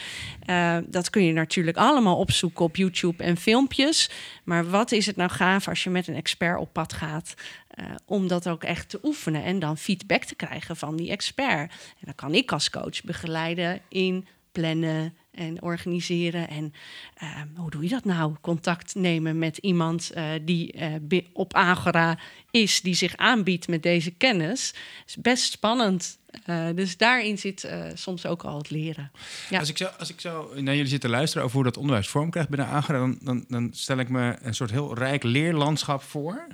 [0.47, 4.11] Uh, dat kun je natuurlijk allemaal opzoeken op YouTube en filmpjes.
[4.45, 7.35] Maar wat is het nou gaaf als je met een expert op pad gaat?
[7.81, 11.71] Uh, om dat ook echt te oefenen en dan feedback te krijgen van die expert.
[11.71, 16.49] En dan kan ik als coach begeleiden in plannen en organiseren.
[16.49, 16.73] En
[17.15, 18.35] ehm, hoe doe je dat nou?
[18.41, 22.19] Contact nemen met iemand eh, die eh, op Agora
[22.51, 24.75] is, die zich aanbiedt met deze kennis.
[25.07, 26.19] is best spannend.
[26.45, 29.11] Eh, dus daarin zit eh, soms ook al het leren.
[29.51, 32.09] Als, ik zo, als ik zo naar jullie zit te luisteren over hoe dat onderwijs
[32.09, 36.03] vorm krijgt binnen Agora, dan, dan, dan stel ik me een soort heel rijk leerlandschap
[36.03, 36.47] voor.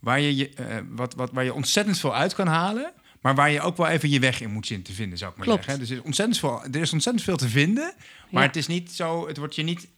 [0.00, 2.92] Waar je, je, eh, wat, wat, waar je ontzettend veel uit kan halen.
[3.20, 5.36] Maar waar je ook wel even je weg in moet zien te vinden, zou ik
[5.36, 5.62] maar Klopt.
[5.64, 5.80] zeggen.
[5.82, 7.94] Dus er is, ontzettend veel, er is ontzettend veel te vinden.
[8.30, 8.48] Maar Ja.
[8.48, 9.88] het is niet zo, het wordt je niet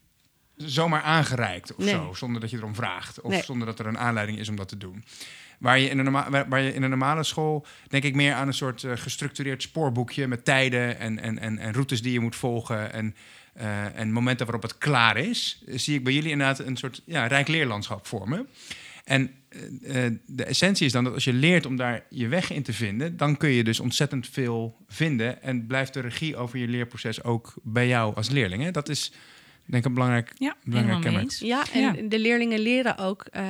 [0.56, 1.94] zomaar aangereikt of Nee.
[1.94, 2.12] zo.
[2.14, 3.20] Zonder dat je erom vraagt.
[3.20, 3.42] Of Nee.
[3.42, 5.04] zonder dat er een aanleiding is om dat te doen.
[5.58, 8.46] Waar je, in een norma- waar, je in een normale school, denk ik meer aan
[8.46, 12.36] een soort eh, gestructureerd spoorboekje met tijden en, en, en, en routes die je moet
[12.36, 13.14] volgen en,
[13.54, 17.26] eh, en momenten waarop het klaar is, zie ik bij jullie inderdaad een soort ja,
[17.26, 18.48] rijk leerlandschap vormen.
[19.04, 22.52] En eh, eh, de essentie is dan dat als je leert om daar je weg
[22.52, 26.58] in te vinden, dan kun je dus ontzettend veel vinden en blijft de regie over
[26.58, 28.62] je leerproces ook bij jou als leerling.
[28.62, 28.70] Hè?
[28.70, 29.12] Dat is
[29.66, 31.30] denk een belangrijk, Ja, belangrijk kenmerk.
[31.30, 31.94] Ja, en Ja.
[32.08, 33.24] de leerlingen leren ook.
[33.30, 33.44] eh,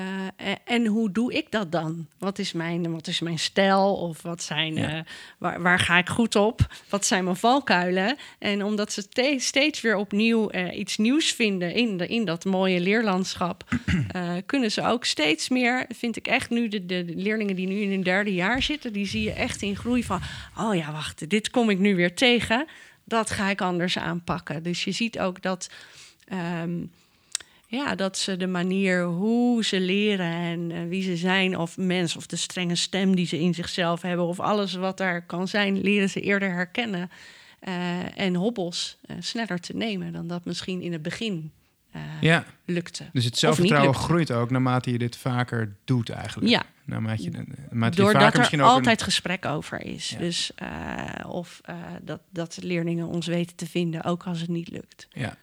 [0.65, 2.07] en, hoe doe ik dat dan?
[2.19, 3.95] Wat is mijn, wat is mijn stijl?
[3.95, 4.89] Of wat zijn, Ja.
[4.97, 5.01] eh,
[5.39, 6.61] waar, waar ga ik goed op?
[6.89, 8.17] Wat zijn mijn valkuilen?
[8.39, 12.45] En omdat ze te- steeds weer opnieuw eh, iets nieuws vinden in, de, in dat
[12.45, 13.65] mooie leerlandschap,
[14.09, 17.67] eh, kunnen ze ook steeds meer, vind ik echt nu, de, de, de leerlingen die
[17.67, 20.21] nu in hun derde jaar zitten, die zie je echt in groei van,
[20.59, 22.67] oh ja, wacht, dit kom ik nu weer tegen.
[23.13, 24.63] Dat ga ik anders aanpakken.
[24.63, 25.71] Dus je ziet ook dat.
[26.29, 26.71] ehm,
[27.67, 32.17] ja, dat ze de manier hoe ze leren en eh, wie ze zijn, of mens,
[32.17, 35.81] of de strenge stem die ze in zichzelf hebben, of alles wat daar kan zijn,
[35.81, 37.11] leren ze eerder herkennen.
[37.61, 41.51] eh, en hobbels eh, sneller te nemen dan dat misschien in het begin
[41.93, 43.05] eh, Ja, lukte.
[43.13, 46.51] dus het zelfvertrouwen groeit ook naarmate je dit vaker doet eigenlijk.
[46.51, 50.09] Ja, Naarmate je, naarmate je doordat vaker er misschien ook een- altijd gesprek over is.
[50.09, 50.19] Ja.
[50.19, 54.69] Dus eh, of eh, dat, dat leerlingen ons weten te vinden, ook als het niet
[54.71, 55.09] lukt.
[55.11, 55.37] Ja.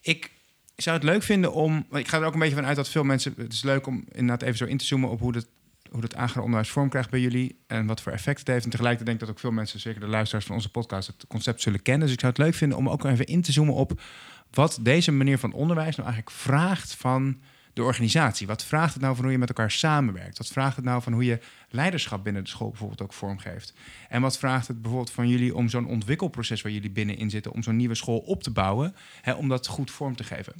[0.00, 0.30] Ik
[0.76, 1.86] zou het leuk vinden om...
[1.90, 3.34] Ik ga er ook een beetje van uit dat veel mensen...
[3.36, 5.46] Het is leuk om inderdaad even zo in te zoomen op hoe dat,
[5.90, 7.58] hoe dat agere onderwijs vorm krijgt bij jullie.
[7.66, 8.64] En wat voor effect het heeft.
[8.64, 11.24] En tegelijkertijd denk ik dat ook veel mensen, zeker de luisteraars van onze podcast, het
[11.28, 12.02] concept zullen kennen.
[12.06, 14.00] Dus ik zou het leuk vinden om ook even in te zoomen op
[14.50, 17.40] wat deze manier van onderwijs nou eigenlijk vraagt van
[17.72, 18.46] de organisatie.
[18.46, 20.38] Wat vraagt het nou van hoe je met elkaar samenwerkt?
[20.38, 21.38] Wat vraagt het nou van hoe je
[21.70, 23.74] leiderschap binnen de school bijvoorbeeld ook vormgeeft?
[24.08, 27.62] En wat vraagt het bijvoorbeeld van jullie om zo'n ontwikkelproces waar jullie binnenin zitten, om
[27.62, 30.54] zo'n nieuwe school op te bouwen, hè, om dat goed vorm te geven?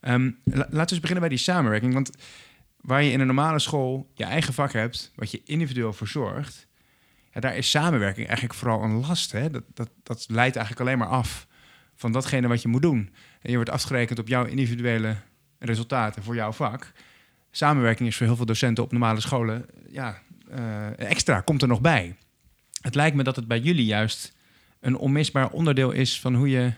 [0.00, 1.92] Ehm, la- laten we eens beginnen bij die samenwerking.
[1.92, 2.10] Want
[2.80, 6.66] waar je in een normale school je eigen vak hebt, wat je individueel verzorgt,
[7.32, 9.32] ja, daar is samenwerking eigenlijk vooral een last.
[9.32, 9.50] Hè?
[9.50, 11.45] Dat, dat, dat leidt eigenlijk alleen maar af
[11.96, 13.10] van datgene wat je moet doen.
[13.40, 15.16] En je wordt afgerekend op jouw individuele
[15.58, 16.92] resultaten voor jouw vak.
[17.50, 21.80] Samenwerking is voor heel veel docenten op normale scholen ja, eh, extra, komt er nog
[21.80, 22.16] bij.
[22.80, 24.34] Het lijkt me dat het bij jullie juist
[24.80, 26.72] een onmisbaar onderdeel is van hoe je.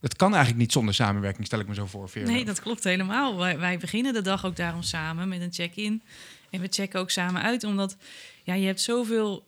[0.00, 2.10] Het kan eigenlijk niet zonder samenwerking, stel ik me zo voor.
[2.14, 3.36] Nee, dat klopt helemaal.
[3.36, 6.02] Wij, wij beginnen de dag ook daarom samen met een check-in.
[6.50, 7.96] En we checken ook samen uit, omdat
[8.44, 9.47] ja, je hebt zoveel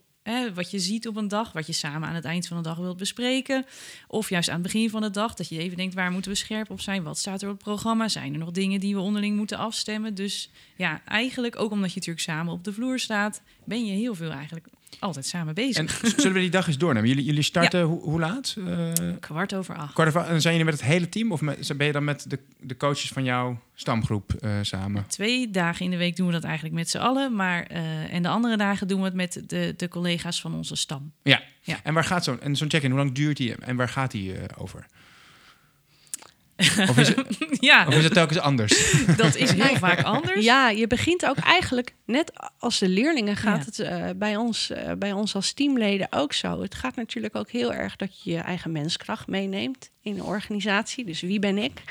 [0.55, 2.77] wat je ziet op een dag, wat je samen aan het eind van de dag
[2.77, 3.65] wilt bespreken.
[4.07, 6.37] Of juist aan het begin van de dag, dat je even denkt, waar moeten we
[6.37, 7.03] scherp op zijn?
[7.03, 8.09] Wat staat er op het programma?
[8.09, 10.15] Zijn er nog dingen die we onderling moeten afstemmen?
[10.15, 14.15] Dus ja, eigenlijk, ook omdat je natuurlijk samen op de vloer staat, ben je heel
[14.15, 14.67] veel eigenlijk
[14.99, 16.03] altijd samen bezig.
[16.03, 17.09] En zullen we die dag eens doornemen?
[17.09, 18.57] Jullie, jullie starten hoe, hoe laat?
[18.67, 19.93] Eh, Kwart over acht.
[19.93, 20.31] kwart over acht.
[20.31, 22.77] En zijn jullie met het hele team of met, ben je dan met de, de
[22.77, 25.05] coaches van jouw stamgroep eh, samen?
[25.07, 27.35] Twee dagen in de week doen we dat eigenlijk met z'n allen.
[27.37, 30.77] Maar, eh, en de andere dagen doen we het met de, de collega's van onze
[30.77, 31.13] stam.
[31.23, 31.43] Ja.
[31.63, 31.81] Ja.
[31.83, 32.91] En waar gaat zo'n en zo'n check-in?
[32.91, 34.87] Hoe lang duurt die en waar gaat die over?
[36.89, 37.27] Of is, het,
[37.61, 38.95] ja, of is het telkens anders?
[39.17, 40.45] dat is heel vaak anders.
[40.45, 43.65] Ja, je begint ook eigenlijk, net als de leerlingen, gaat Ja.
[43.65, 46.63] het eh, bij, ons, eh, bij ons als teamleden ook zo.
[46.63, 51.05] Het gaat natuurlijk ook heel erg dat je je eigen menskracht meeneemt in een organisatie.
[51.05, 51.83] Dus wie ben ik?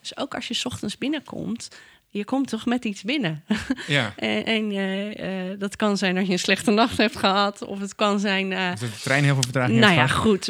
[0.00, 1.68] Dus ook als je 's ochtends binnenkomt,
[2.10, 3.44] je komt toch met iets binnen.
[3.86, 4.12] ja.
[4.16, 7.80] en en eh, eh, dat kan zijn dat je een slechte nacht hebt gehad, of
[7.80, 8.52] het kan zijn.
[8.52, 10.20] eh, Dat de trein heel veel vertraging nou ja, gehad.
[10.22, 10.48] goed.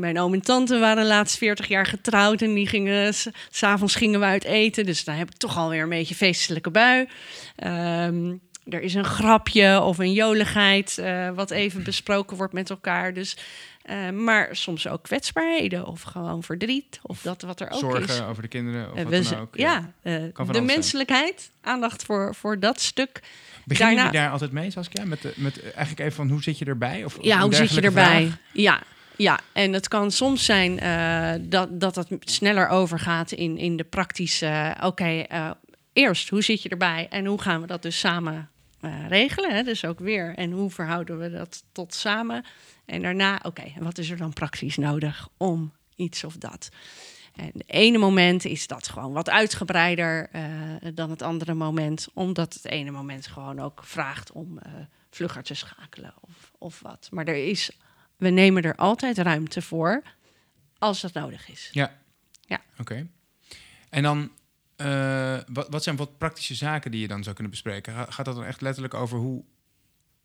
[0.00, 4.20] mijn oom en tante waren laatst 40 jaar getrouwd en die gingen, s- s'avonds gingen
[4.20, 4.86] we uit eten.
[4.86, 7.08] Dus dan heb ik toch alweer een beetje feestelijke bui.
[7.56, 8.32] Ehm,
[8.68, 11.02] er is een grapje of een joligheid
[11.34, 13.14] wat even besproken wordt met elkaar.
[13.14, 13.36] Dus,
[13.82, 18.20] eh, maar soms ook kwetsbaarheden of gewoon verdriet of dat wat er ook Zorgen is.
[18.22, 19.56] over de kinderen of Eh, wat dan ook.
[19.56, 20.64] ja, eh, de zijn.
[20.64, 23.20] menselijkheid, aandacht voor, voor dat stuk.
[23.64, 25.04] Beginnen daarna- jullie daar altijd mee, Saskia?
[25.04, 27.04] Met, de, met eigenlijk even van hoe zit je erbij?
[27.04, 28.26] Of, Ja, hoe zit je erbij?
[28.26, 28.38] vraag?
[28.52, 28.80] Ja,
[29.16, 30.76] ja, en het kan soms zijn
[31.50, 34.76] dat, dat het sneller overgaat in, in de praktische.
[34.82, 35.24] Oké,
[35.92, 38.48] eerst hoe zit je erbij en hoe gaan we dat dus samen
[39.08, 39.54] regelen.
[39.54, 39.62] Hè?
[39.62, 42.44] Dus ook weer, en hoe verhouden we dat tot samen?
[42.90, 46.68] En daarna, oké, en wat is er dan praktisch nodig om iets of dat?
[47.34, 50.42] En het ene moment is dat gewoon wat uitgebreider eh,
[50.94, 54.72] dan het andere moment, omdat het ene moment gewoon ook vraagt om eh,
[55.10, 57.08] vlugger te schakelen of, of wat.
[57.10, 57.70] Maar er is,
[58.16, 60.02] we nemen er altijd ruimte voor
[60.78, 61.68] als dat nodig is.
[61.72, 61.98] Ja.
[62.40, 62.60] Ja.
[62.78, 63.06] Oké.
[63.90, 64.30] En dan,
[64.76, 67.92] eh, wat, wat zijn wat praktische zaken die je dan zou kunnen bespreken?
[67.94, 69.44] Ga- Gaat dat dan echt letterlijk over hoe,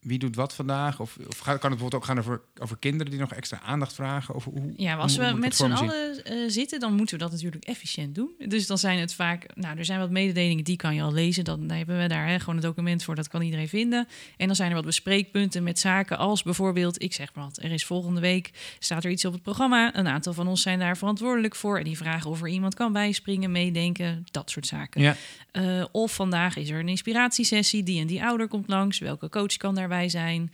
[0.06, 1.00] wie doet wat vandaag?
[1.00, 4.36] Of, of kan het bijvoorbeeld ook gaan over, over kinderen die nog extra aandacht vragen?
[4.36, 7.18] Of hoe, Ja, maar als hoe- hoe we met z'n allen eh, zitten, dan moeten
[7.18, 8.32] we dat natuurlijk efficiënt doen.
[8.48, 11.44] Dus dan zijn het vaak, nou, er zijn wat mededelingen die kan je al lezen.
[11.44, 14.08] Dan hebben we daar hè, gewoon een document voor, dat kan iedereen vinden.
[14.38, 17.72] En dan zijn er wat bespreekpunten met zaken als bijvoorbeeld, ik zeg maar wat, er
[17.72, 19.96] is volgende week, staat er iets op het programma.
[19.96, 21.78] Een aantal van ons zijn daar verantwoordelijk voor.
[21.78, 25.02] En die vragen of er iemand kan bijspringen, meedenken, dat soort zaken.
[25.02, 25.16] Ja,
[25.52, 29.00] Eh, of vandaag is er een inspiratiesessie, die en die ouder komt langs.
[29.00, 30.52] Welke coach kan daarbij zijn?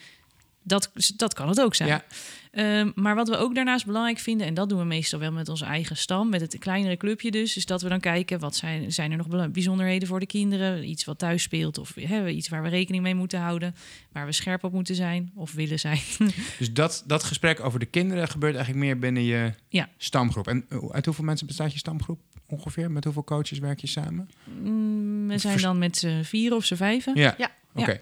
[0.64, 1.90] Dat, dat kan het ook zijn.
[1.90, 2.04] Ja.
[2.52, 5.50] Ehm, maar wat we ook daarnaast belangrijk vinden, en dat doen we meestal wel met
[5.50, 8.92] onze eigen stam, met het kleinere clubje dus, is dat we dan kijken wat zijn,
[8.92, 12.50] zijn er nog bijzonderheden voor de kinderen, iets wat thuis speelt of hebben we iets
[12.50, 13.76] waar we rekening mee moeten houden,
[14.12, 16.00] waar we scherp op moeten zijn of willen zijn.
[16.60, 19.90] dus dat, dat gesprek over de kinderen gebeurt eigenlijk meer binnen je Ja.
[19.98, 20.48] stamgroep.
[20.48, 22.92] En eh, uit hoeveel mensen bestaat je stamgroep ongeveer?
[22.92, 24.30] Met hoeveel coaches werk je samen?
[24.62, 27.16] Mm, we zijn dan met z'n vier of z'n vijven.
[27.16, 27.52] Ja, Ja.
[27.74, 28.02] oké.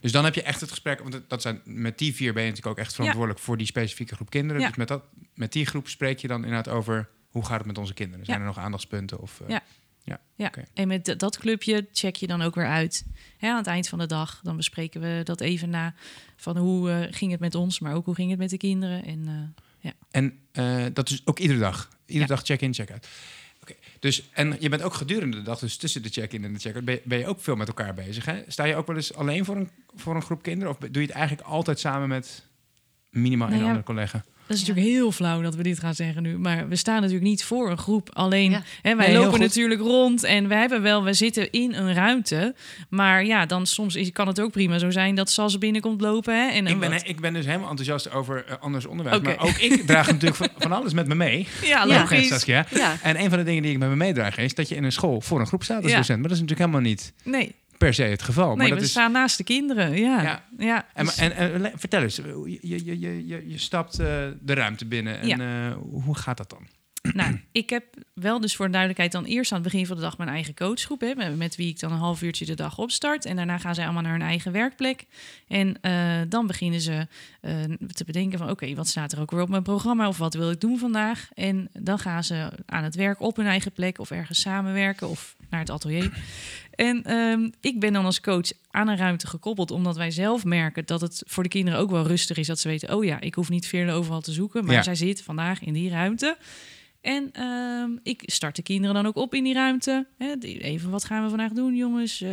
[0.00, 2.48] Dus dan heb je echt het gesprek, want dat zijn, met die vier ben je
[2.48, 4.62] natuurlijk ook echt verantwoordelijk voor die specifieke groep kinderen.
[4.62, 4.68] Ja.
[4.68, 5.02] Dus met, dat,
[5.34, 8.24] met die groep spreek je dan inderdaad over hoe gaat het met onze kinderen?
[8.24, 8.42] Zijn Ja.
[8.44, 9.20] er nog aandachtspunten?
[9.20, 9.62] Of, eh, Ja.
[10.36, 13.06] Ja, en met dat- clubje check je dan ook weer uit.
[13.38, 15.94] Hè, aan het eind van de dag, dan bespreken we dat even na.
[16.36, 19.04] Van hoe eh, ging het met ons, maar ook hoe ging het met de kinderen.
[19.04, 21.88] En eh, En eh, dat is ook iedere dag.
[22.06, 22.34] Iedere Ja.
[22.34, 23.08] dag check-in, check-out.
[23.98, 26.84] Dus, en je bent ook gedurende de dag, dus tussen de check-in en de check-out,
[26.84, 28.24] ben, je- ben je ook veel met elkaar bezig.
[28.24, 28.42] Hè?
[28.46, 30.72] Sta je ook wel eens alleen voor een, voor een groep kinderen?
[30.72, 32.44] Of doe je het eigenlijk altijd samen met
[33.10, 34.24] minimaal Nou een ja, andere collega?
[34.48, 34.68] Dat is Ja.
[34.68, 36.38] natuurlijk heel flauw dat we dit gaan zeggen nu.
[36.38, 38.10] Maar we staan natuurlijk niet voor een groep.
[38.12, 38.62] Alleen, Ja.
[38.82, 42.54] hè, wij Nee, lopen natuurlijk rond en we hebben wel, we zitten in een ruimte.
[42.88, 46.34] Maar ja, dan soms is, kan het ook prima zo zijn dat Sas binnenkomt lopen.
[46.34, 49.20] Hè, en Ik ben, wat- ik ben dus helemaal enthousiast over eh, anders onderwijs.
[49.20, 51.46] Maar ook ik draag natuurlijk van, van alles met me mee.
[51.62, 52.28] ja, logisch.
[52.28, 52.66] Saskia.
[52.74, 54.84] Ja, En een van de dingen die ik met me meedraag is dat je in
[54.84, 55.96] een school voor een groep staat als Ja.
[55.96, 56.18] docent.
[56.20, 58.46] Maar dat is natuurlijk helemaal niet Nee, per se het geval.
[58.48, 59.96] nee maar we dat is, staan naast de kinderen.
[59.98, 60.86] Ja, Ja.
[60.94, 64.06] dus- en, en vertel eens, je, je, je, je, je stapt eh,
[64.40, 65.20] de ruimte binnen.
[65.20, 66.66] En eh, hoe gaat dat dan?
[67.14, 70.02] Nou, ik heb wel dus voor de duidelijkheid dan eerst aan het begin van de
[70.02, 71.00] dag mijn eigen coachgroep.
[71.00, 73.24] Hè, met- wie ik dan een half uurtje de dag opstart.
[73.24, 75.04] En daarna gaan zij allemaal naar hun eigen werkplek.
[75.48, 75.92] En eh,
[76.28, 77.06] dan beginnen ze
[77.40, 77.52] eh,
[77.92, 80.08] te bedenken van oké, wat staat er ook weer op mijn programma?
[80.08, 81.28] Of wat wil ik doen vandaag?
[81.34, 85.36] En dan gaan ze aan het werk op hun eigen plek of ergens samenwerken of
[85.50, 86.12] naar het atelier.
[86.74, 90.86] En ehm, ik ben dan als coach aan een ruimte gekoppeld, omdat wij zelf merken
[90.86, 92.46] dat het voor de kinderen ook wel rustig is.
[92.46, 94.82] Dat ze weten, oh ja, ik hoef niet veerle overal te zoeken, maar Ja.
[94.82, 96.36] zij zit vandaag in die ruimte.
[97.08, 100.06] En ehm, ik start de kinderen dan ook op in die ruimte.
[100.18, 102.20] Hè, even, wat gaan we vandaag doen, jongens?
[102.20, 102.30] Eh,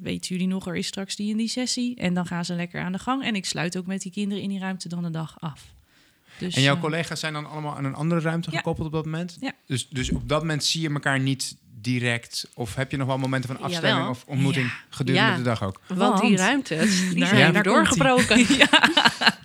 [0.00, 1.96] weten jullie nog, er is straks die in die sessie.
[1.96, 3.22] En dan gaan ze lekker aan de gang.
[3.24, 5.74] En ik sluit ook met die kinderen in die ruimte dan de dag af.
[6.38, 8.56] Dus, En jouw eh, collega's zijn dan allemaal aan een andere ruimte Ja.
[8.56, 9.36] gekoppeld op dat moment?
[9.40, 9.52] Ja.
[9.66, 12.48] Dus, dus op dat moment zie je elkaar niet direct?
[12.54, 14.10] Of heb je nog wel momenten van afstemming Jawel.
[14.10, 14.72] of ontmoeting Ja.
[14.90, 15.36] gedurende Ja.
[15.36, 15.80] de dag ook?
[15.86, 17.72] want die ruimtes die zijn daar komt-ie.
[17.72, 18.38] doorgebroken.
[18.62, 18.68] ja.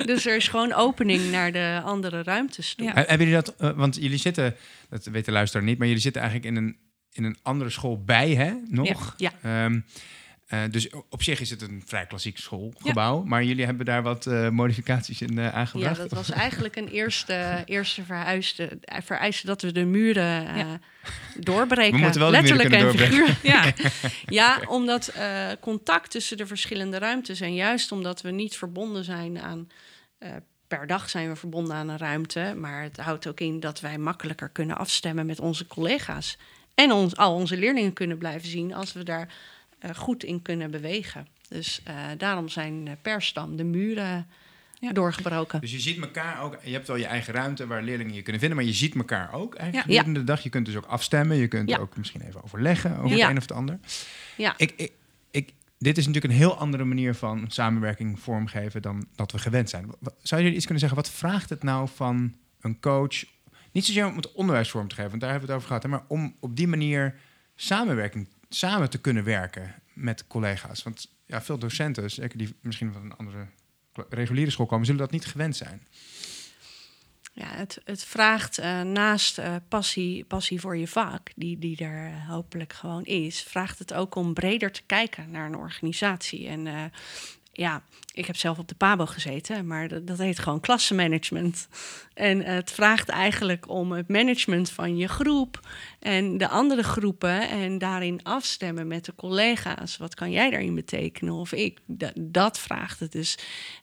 [0.06, 2.86] Dus er is gewoon opening naar de andere ruimtes toe.
[2.86, 2.93] Ja.
[2.93, 4.56] He- Hebben jullie dat, eh, want jullie zitten,
[4.89, 6.78] dat weet de luisteraar niet, maar jullie zitten eigenlijk in een,
[7.12, 9.13] in een andere school bij, hè, nog?
[9.17, 9.32] Ja.
[9.41, 9.80] Ehm,
[10.47, 14.25] eh, dus op zich is het een vrij klassiek schoolgebouw, maar jullie hebben daar wat
[14.25, 15.97] eh, modificaties in Ja, aangebracht.
[15.97, 20.79] dat was eigenlijk een eerste, eerste vereiste, vereiste dat we de muren eh, Ja.
[21.39, 21.95] doorbreken.
[21.97, 23.43] We moeten wel de muren Letterlijk kunnen en figuurlijk.
[23.86, 23.89] ja.
[24.39, 29.39] Ja, omdat eh, contact tussen de verschillende ruimtes en juist omdat we niet verbonden zijn
[29.39, 29.69] aan.
[30.17, 30.29] eh,
[30.67, 33.97] per dag zijn we verbonden aan een ruimte, maar het houdt ook in dat wij
[33.97, 36.38] makkelijker kunnen afstemmen met onze collega's.
[36.75, 39.33] En ons, al onze leerlingen kunnen blijven zien als we daar
[39.95, 41.27] goed in kunnen bewegen.
[41.49, 44.27] Dus eh, daarom zijn eh, per stam de muren
[44.79, 44.91] Ja.
[44.91, 45.61] doorgebroken.
[45.61, 48.39] Dus je ziet elkaar ook, je hebt wel je eigen ruimte waar leerlingen je kunnen
[48.41, 50.13] vinden, maar je ziet elkaar ook eigenlijk Ja.
[50.13, 50.43] de dag.
[50.43, 51.77] Je kunt dus ook afstemmen, je kunt Ja.
[51.77, 53.21] ook misschien even overleggen over Ja.
[53.21, 53.79] het een of het ander.
[54.37, 54.53] Ja.
[54.57, 54.91] Ik, ik,
[55.31, 59.69] ik, dit is natuurlijk een heel andere manier van samenwerking vormgeven dan dat we gewend
[59.69, 59.89] zijn.
[60.21, 63.23] Zou jullie iets kunnen zeggen, wat vraagt het nou van een coach?
[63.71, 65.83] Niet zozeer om het onderwijs vorm te geven, want daar hebben we het over gehad,
[65.83, 67.15] hè, maar om op die manier
[67.55, 70.83] samenwerking, samen te kunnen werken met collega's.
[70.83, 73.47] Want ja, veel docenten, zeker die misschien van een andere
[74.10, 75.88] reguliere school komen, zullen dat niet gewend zijn.
[77.38, 82.25] Ja, het, het vraagt eh, naast eh, passie, passie voor je vak, die, die er
[82.27, 86.47] hopelijk gewoon is, vraagt het ook om breder te kijken naar een organisatie.
[86.47, 86.83] En eh,
[87.57, 87.81] ja,
[88.13, 91.67] ik heb zelf op de PABO gezeten, maar dat, heet gewoon klassenmanagement.
[92.13, 95.59] En het vraagt eigenlijk om het management van je groep
[95.99, 99.97] en de andere groepen en daarin afstemmen met de collega's.
[99.97, 101.79] Wat kan jij daarin betekenen of ik?
[101.85, 103.37] Dat, dat vraagt het dus.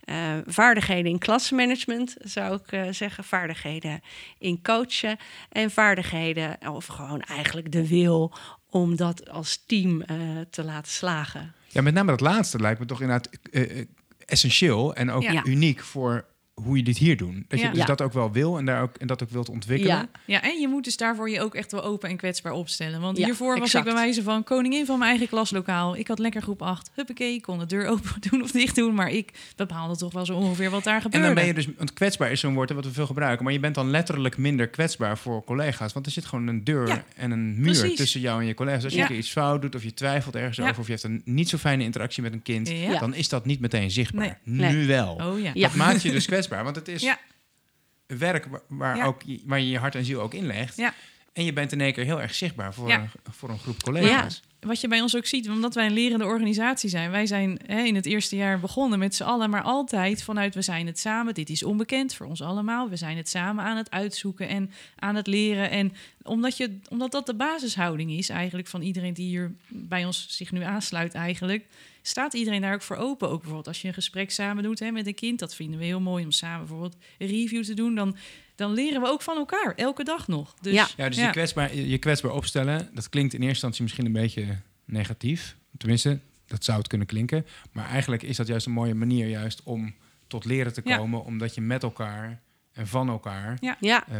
[0.05, 4.01] eh, vaardigheden in klassenmanagement zou ik eh, zeggen, vaardigheden
[4.39, 5.17] in coachen
[5.49, 8.33] en vaardigheden of gewoon eigenlijk de wil
[8.71, 10.17] om dat als team eh,
[10.51, 11.55] te laten slagen.
[11.75, 13.87] Ja, met name dat laatste lijkt me toch inderdaad eh, eh,
[14.27, 15.45] essentieel en ook Ja.
[15.45, 16.25] uniek voor
[16.55, 17.35] hoe je dit hier doet.
[17.49, 17.71] Dat je Ja.
[17.71, 17.87] dus Ja.
[17.87, 19.97] dat ook wel wil en, daar ook, en dat ook wilt ontwikkelen.
[19.97, 20.09] Ja.
[20.27, 23.01] Ja, en je moet dus daarvoor je ook echt wel open en kwetsbaar opstellen.
[23.01, 23.87] Want Ja, hiervoor was exact.
[23.87, 25.97] ik bij wijze van koningin van mijn eigen klaslokaal.
[25.97, 26.91] Ik had lekker groep 8.
[26.95, 28.95] Huppakee, ik kon de deur open doen of dicht doen.
[28.95, 31.27] Maar ik bepaalde toch wel zo ongeveer wat daar En gebeurde.
[31.27, 33.61] dan ben je dus, want kwetsbaar is zo'n woord wat we veel gebruiken, maar je
[33.61, 35.93] bent dan letterlijk minder kwetsbaar voor collega's.
[35.93, 37.97] Want er zit gewoon een deur Ja, en een muur precies.
[37.97, 38.85] tussen jou en je collega's.
[38.85, 39.05] Als je Ja.
[39.05, 40.69] een keer iets fout doet of je twijfelt ergens Ja.
[40.69, 42.99] over of je hebt een niet zo fijne interactie met een kind, Ja.
[42.99, 44.39] dan is dat niet meteen zichtbaar.
[44.43, 44.73] Nee.
[44.73, 45.15] Nu wel.
[45.15, 45.51] Oh ja.
[45.55, 45.67] Ja.
[45.67, 47.19] Dat maakt je dus kwetsbaar, want het is Ja.
[48.07, 49.05] werk waar, Ja.
[49.05, 50.77] ook je, waar je je hart en ziel ook inlegt.
[50.77, 50.95] Ja.
[51.33, 54.43] En je bent in één keer heel erg zichtbaar voor, een, voor een groep collega's.
[54.61, 57.11] Wat je bij ons ook ziet, omdat wij een lerende organisatie zijn.
[57.11, 60.63] Wij zijn hè, in het eerste jaar begonnen met z'n allen, maar altijd vanuit we
[60.63, 61.35] zijn het samen.
[61.35, 62.89] Dit is onbekend voor ons allemaal.
[62.89, 65.71] We zijn het samen aan het uitzoeken en aan het leren.
[65.71, 70.27] En omdat, je, omdat dat de basishouding is eigenlijk van iedereen die hier bij ons
[70.29, 71.65] zich nu aansluit eigenlijk...
[72.07, 73.29] staat iedereen daar ook voor open.
[73.29, 75.39] Ook bijvoorbeeld als je een gesprek samen doet hè, met een kind.
[75.39, 77.95] Dat vinden we heel mooi om samen bijvoorbeeld een review te doen.
[77.95, 78.17] Dan,
[78.55, 80.55] dan leren we ook van elkaar, elke dag nog.
[80.61, 80.87] Dus, Ja.
[80.97, 84.57] Ja, dus Je, kwetsbaar, je kwetsbaar opstellen, dat klinkt in eerste instantie misschien een beetje
[84.85, 85.57] negatief.
[85.79, 87.47] Tenminste, dat zou het kunnen klinken.
[87.73, 89.95] Maar eigenlijk is dat juist een mooie manier juist om
[90.27, 90.97] tot leren te Ja.
[90.97, 92.41] komen, omdat je met elkaar
[92.73, 94.17] en van elkaar Ja, eh,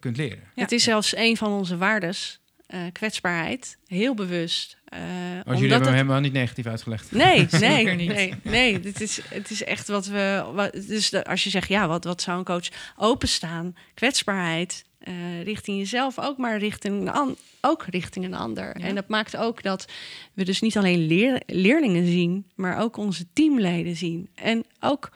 [0.00, 0.42] kunt leren.
[0.54, 0.62] Ja.
[0.62, 2.39] het is zelfs een van onze waardes,
[2.70, 4.76] eh, kwetsbaarheid, heel bewust.
[4.84, 7.12] eh, Als jullie omdat hebben hem het- helemaal niet negatief uitgelegd.
[7.12, 8.08] Nee, nee, Zeker niet.
[8.08, 8.80] nee, nee.
[8.80, 10.50] Dit is, het is echt wat we.
[10.54, 13.74] Wat, dus de- als je zegt, ja, wat, wat zou een coach openstaan?
[13.94, 18.78] Kwetsbaarheid eh, richting jezelf, ook maar richting een, an- ook richting een ander.
[18.80, 18.84] Ja.
[18.86, 19.86] En dat maakt ook dat
[20.34, 24.28] we dus niet alleen leer- leerlingen zien, maar ook onze teamleden zien.
[24.34, 25.10] En ook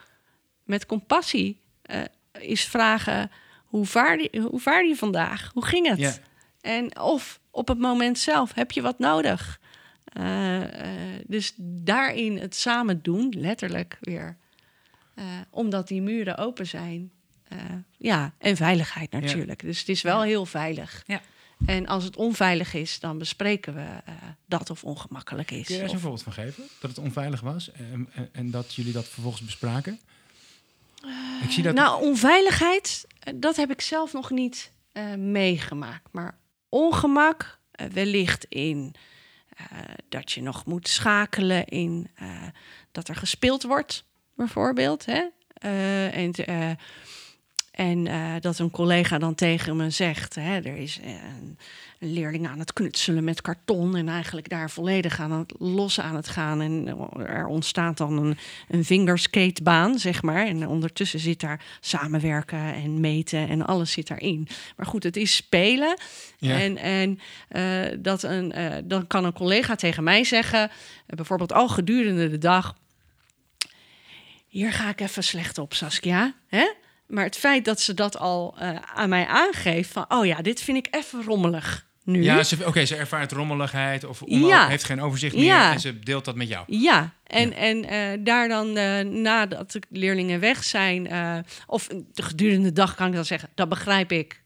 [0.65, 2.01] met compassie eh,
[2.41, 3.31] is vragen:
[3.65, 5.51] hoe vaar, je, hoe vaar je vandaag?
[5.53, 5.99] Hoe ging het?
[5.99, 6.15] Ja.
[6.65, 9.61] En of op het moment zelf heb je wat nodig.
[10.05, 14.37] Eh, eh, dus daarin het samen doen, letterlijk weer.
[15.15, 17.13] Eh, omdat die muren open zijn.
[17.99, 19.61] Ja, en veiligheid natuurlijk.
[19.61, 21.03] Dus het is wel heel veilig.
[21.07, 21.21] Ja.
[21.67, 23.87] En als het onveilig is, dan bespreken we
[24.47, 25.67] dat of ongemakkelijk is.
[25.67, 26.65] Kun je eens een voorbeeld van geven?
[26.81, 30.01] Dat het onveilig was en, en, en dat jullie dat vervolgens bespraken?
[31.43, 31.75] Ik zie dat...
[31.75, 34.73] Nou, onveiligheid, dat heb ik zelf nog niet
[35.17, 36.09] meegemaakt.
[36.13, 36.39] Maar
[36.75, 38.95] ongemak, eh, wellicht in
[39.57, 39.67] eh,
[40.09, 42.43] dat je nog moet schakelen in eh,
[42.93, 44.05] dat er gespeeld wordt,
[44.37, 45.07] bijvoorbeeld.
[45.07, 45.25] Hè?
[46.09, 46.33] En
[47.71, 48.05] en
[48.41, 51.59] dat een collega dan tegen me zegt: hè, er is een,
[52.05, 56.15] een leerling aan het knutselen met karton en eigenlijk daar volledig aan het los aan
[56.15, 56.61] het gaan.
[56.61, 58.37] En er ontstaat dan een,
[58.69, 60.47] een fingerskatebaan, zeg maar.
[60.47, 64.49] En ondertussen zit daar samenwerken en meten en alles zit daarin.
[64.77, 65.99] Maar goed, het is spelen.
[66.39, 66.61] Ja.
[66.61, 71.53] En, en eh, dat een, eh, dan kan een collega tegen mij zeggen, eh, bijvoorbeeld
[71.53, 72.75] al gedurende de dag.
[74.49, 76.35] Hier ga ik even slecht op, Saskia.
[76.47, 76.67] Hè?
[77.07, 80.61] Maar het feit dat ze dat al eh, aan mij aangeeft van, oh ja, dit
[80.61, 82.23] vind ik even rommelig nu.
[82.23, 84.69] Ja, ze, oké, ze ervaart rommeligheid of Ja.
[84.69, 85.73] heeft geen overzicht meer Ja.
[85.73, 86.65] en ze deelt dat met jou.
[86.67, 87.55] Ja, en, Ja.
[87.57, 92.95] en eh, daar dan eh, nadat de leerlingen weg zijn, eh, of de gedurende dag
[92.95, 94.43] kan ik dan zeggen, dat begrijp ik.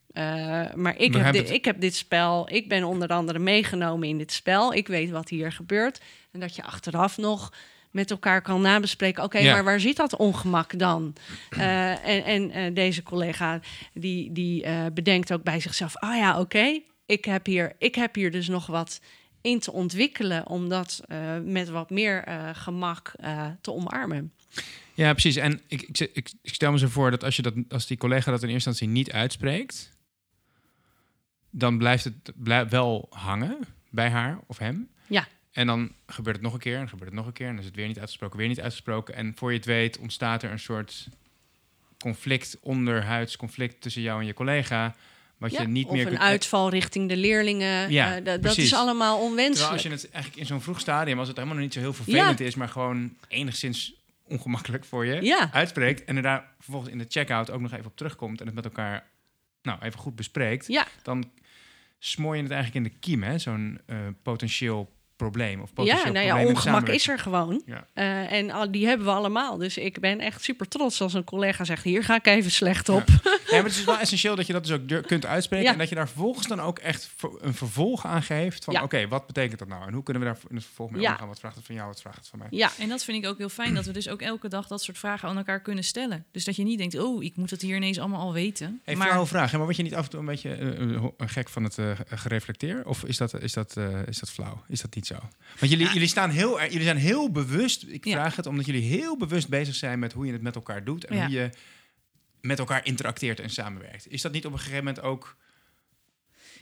[0.75, 4.33] Maar ik heb, dit, ik heb dit spel, ik ben onder andere meegenomen in dit
[4.33, 4.75] spel.
[4.75, 6.01] Ik weet wat hier gebeurt.
[6.33, 7.53] En dat je achteraf nog
[7.91, 9.23] met elkaar kan nabespreken.
[9.25, 9.53] Oké, Ja.
[9.53, 11.15] maar waar zit dat ongemak dan?
[11.59, 13.61] En en deze collega
[13.93, 18.31] die, die bedenkt ook bij zichzelf: ah ja, oké, ik heb hier, ik heb hier
[18.31, 19.01] dus nog wat
[19.41, 24.33] in te ontwikkelen om dat eh, met wat meer eh, gemak eh, te omarmen.
[24.95, 25.37] Ja, precies.
[25.37, 28.31] En ik, ik, ik, stel me zo voor dat als, je dat als die collega
[28.31, 29.97] dat in eerste instantie niet uitspreekt,
[31.51, 33.59] dan blijft het blij- wel hangen
[33.91, 34.89] bij haar of hem.
[35.07, 35.29] Ja.
[35.53, 37.61] En dan gebeurt het nog een keer, en gebeurt het nog een keer, en dan
[37.61, 39.15] is het weer niet uitgesproken, weer niet uitgesproken.
[39.15, 41.09] En voor je het weet ontstaat er een soort
[41.99, 44.95] conflict, onderhuids conflict tussen jou en je collega,
[45.39, 47.91] wat Ja, je niet of meer een kunt- uitval richting de leerlingen.
[47.91, 49.73] Ja, eh, da- dat is allemaal Terwijl onwenselijk.
[49.73, 51.93] als je het eigenlijk in zo'n vroeg stadium, als het helemaal nog niet zo heel
[51.93, 53.95] vervelend is, maar gewoon enigszins
[54.25, 55.49] ongemakkelijk voor je Ja.
[55.53, 58.55] uitspreekt en er daar vervolgens in de checkout ook nog even op terugkomt en het
[58.55, 59.07] met elkaar
[59.63, 61.31] nou, even goed bespreekt, Ja, dan
[61.99, 63.39] smoor je het eigenlijk in de kiem, hè?
[63.39, 67.63] Zo'n eh, potentieel probleem of ja nou ja, ongemak is er gewoon.
[67.67, 67.87] Ja.
[67.93, 69.57] Eh, en al, die hebben we allemaal.
[69.57, 71.85] Dus ik ben echt super trots als een collega zegt...
[71.85, 73.05] hier ga ik even slecht op.
[73.07, 75.67] Ja, maar het is wel essentieel dat je dat dus ook kunt uitspreken.
[75.67, 75.73] Ja.
[75.73, 77.11] En dat je daar vervolgens dan ook echt
[77.41, 78.65] een vervolg aan geeft.
[78.65, 78.83] Van Ja.
[78.83, 79.87] oké, wat betekent dat nou?
[79.87, 81.11] En hoe kunnen we daar in het vervolg mee Ja.
[81.13, 81.29] omgaan?
[81.29, 82.49] Wat vraagt het van jou, wat vraagt het van mij?
[82.51, 84.83] Ja, En dat vind ik ook heel fijn, dat we dus ook elke dag dat
[84.83, 86.25] soort vragen aan elkaar kunnen stellen.
[86.33, 88.81] Dus dat je niet denkt, oh, ik moet het hier ineens allemaal al weten.
[88.85, 91.05] Hey, maar vraag, hè, maar word je niet af en toe een beetje eh, eh,
[91.17, 92.87] gek van het eh, gereflecteer?
[92.87, 94.63] Of is dat, is, dat, eh, is dat flauw?
[94.69, 95.15] Is dat niet zo?
[95.59, 98.13] Want jullie, jullie, staan heel, jullie zijn heel bewust, ik Ja.
[98.13, 101.05] vraag het omdat jullie heel bewust bezig zijn met hoe je het met elkaar doet.
[101.05, 101.23] En Ja.
[101.27, 101.51] hoe je
[102.41, 104.11] met elkaar interacteert en samenwerkt.
[104.11, 105.37] Is dat niet op een gegeven moment ook...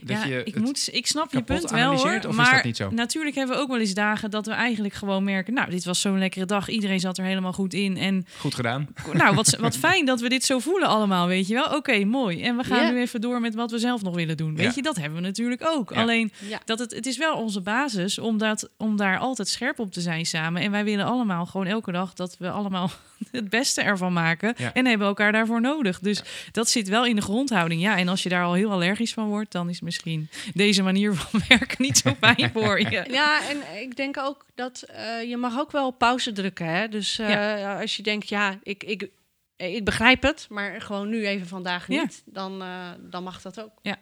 [0.01, 2.35] Dat ja, je ik, moet, ik snap je punt wel hoor.
[2.35, 2.91] maar dat niet zo?
[2.91, 5.55] natuurlijk hebben we ook wel eens dagen dat we eigenlijk gewoon merken...
[5.55, 7.97] nou, dit was zo'n lekkere dag, iedereen zat er helemaal goed in.
[7.97, 8.89] En Goed gedaan.
[9.13, 11.77] nou, wat, wat fijn dat we dit zo voelen allemaal, weet je wel.
[11.77, 12.43] Oké, mooi.
[12.43, 12.91] En we gaan Ja.
[12.91, 14.57] nu even door met wat we zelf nog willen doen.
[14.57, 14.73] Weet Ja.
[14.75, 15.91] je, dat hebben we natuurlijk ook.
[15.95, 16.01] Ja.
[16.01, 16.61] Alleen, ja.
[16.65, 20.01] dat het, het is wel onze basis om, dat, om daar altijd scherp op te
[20.01, 20.63] zijn samen.
[20.63, 22.91] En wij willen allemaal gewoon elke dag dat we allemaal
[23.31, 24.55] het beste ervan maken.
[24.57, 24.73] Ja.
[24.73, 25.99] En hebben elkaar daarvoor nodig.
[25.99, 26.23] Dus
[26.53, 27.81] dat zit wel in de grondhouding.
[27.81, 31.15] Ja, en als je daar al heel allergisch van wordt, dan is misschien deze manier
[31.15, 33.05] van werken niet zo fijn voor je.
[33.11, 36.67] Ja, en ik denk ook dat eh, je mag ook wel pauze drukken.
[36.67, 36.89] Hè?
[36.89, 39.09] Dus eh, als je denkt, ja, ik, ik,
[39.57, 42.03] ik begrijp het, maar gewoon nu even vandaag Ja.
[42.03, 43.73] niet, dan, eh, dan mag dat ook.
[43.83, 43.99] Ja.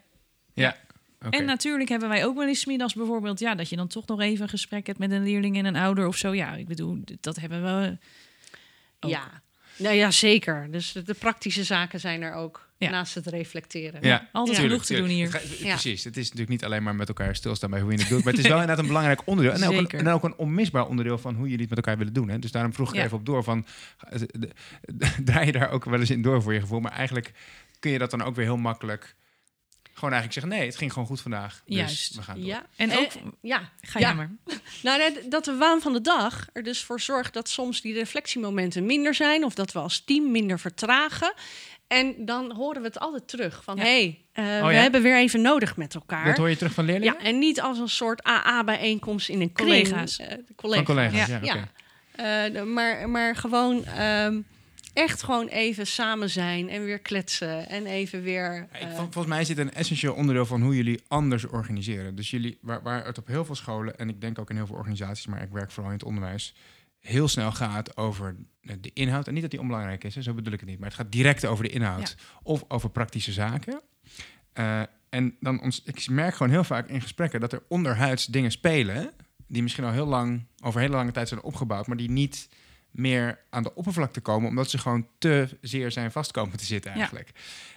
[1.26, 1.36] Oké.
[1.36, 4.20] En natuurlijk hebben wij ook wel eens middags bijvoorbeeld, ja, dat je dan toch nog
[4.20, 6.34] even een gesprek hebt met een leerling en een ouder of zo.
[6.34, 7.98] Ja, ik bedoel, dat hebben we.
[9.00, 9.10] Ook.
[9.10, 9.42] Ja.
[9.76, 10.70] Nou ja, zeker.
[10.70, 12.90] Dus de, de praktische zaken zijn er ook, Ja.
[12.90, 14.00] naast het reflecteren.
[14.02, 15.28] Ja, Altijd genoeg te doen hier.
[15.60, 16.04] Precies.
[16.04, 18.24] Het is natuurlijk niet alleen maar met elkaar stilstaan bij hoe je het doet.
[18.24, 19.52] Maar het is wel inderdaad een belangrijk onderdeel.
[19.54, 22.12] En ook een, en ook een onmisbaar onderdeel van hoe jullie het met elkaar willen
[22.12, 22.28] doen.
[22.28, 22.38] Hè?
[22.38, 23.04] Dus daarom vroeg ik Ja.
[23.04, 23.66] even op door van...
[24.08, 24.20] eh,
[25.24, 26.80] Draai je daar ook wel eens in door voor je gevoel.
[26.80, 27.32] Maar eigenlijk
[27.80, 29.14] kun je dat dan ook weer heel makkelijk...
[29.96, 31.62] Gewoon eigenlijk zeggen, nee, het ging gewoon goed vandaag.
[31.66, 32.14] Dus Juist.
[32.14, 32.44] we gaan door.
[32.46, 32.66] Ja.
[32.76, 33.70] En ook- ja.
[33.80, 34.06] Ga ja.
[34.06, 34.30] jij maar.
[34.82, 37.94] Nou, net dat de waan van de dag er dus voor zorgt dat soms die
[37.94, 41.34] reflectiemomenten minder zijn, of dat we als team minder vertragen.
[41.86, 43.82] En dan horen we het altijd terug van, Ja.
[43.82, 44.80] hé, hey, eh, Oh we ja?
[44.80, 46.24] hebben weer even nodig met elkaar.
[46.24, 47.14] Dat hoor je terug van leerlingen?
[47.18, 49.88] Ja, en niet als een soort AA-bijeenkomst in een kring.
[49.88, 50.18] Collega's.
[50.18, 50.84] Eh, de Van collega's.
[50.84, 51.68] collega's, ja.
[52.14, 54.40] Eh, maar, maar gewoon ehm,
[54.92, 58.66] echt gewoon even samen zijn en weer kletsen en even weer...
[58.72, 62.14] Ik, eh, volgens mij is dit een essentieel onderdeel van hoe jullie anders organiseren.
[62.14, 64.66] Dus jullie, waar, waar het op heel veel scholen en ik denk ook in heel
[64.66, 66.54] veel organisaties, maar ik werk vooral in het onderwijs,
[67.04, 69.26] heel snel gaat over de inhoud.
[69.26, 71.12] En niet dat die onbelangrijk is, hè, zo bedoel ik het niet, maar het gaat
[71.12, 73.80] direct over de inhoud of over praktische zaken.
[74.52, 78.50] Eh, en dan ons, ik merk gewoon heel vaak in gesprekken dat er onderhuids dingen
[78.50, 79.10] spelen
[79.46, 82.48] die misschien al heel lang, over hele lange tijd zijn opgebouwd, maar die niet
[82.90, 86.96] meer aan de oppervlakte komen, omdat ze gewoon te zeer zijn vastkomen te zitten Ja.
[86.96, 87.30] eigenlijk.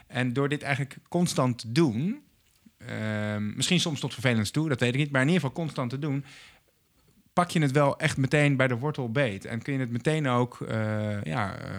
[0.07, 2.21] En door dit eigenlijk constant te doen,
[2.77, 5.89] ehm, misschien soms tot vervelend toe, dat weet ik niet, maar in ieder geval constant
[5.89, 6.25] te doen,
[7.37, 9.45] pak je het wel echt meteen bij de wortel beet.
[9.45, 11.69] En kun je het meteen ook eh, ja, eh,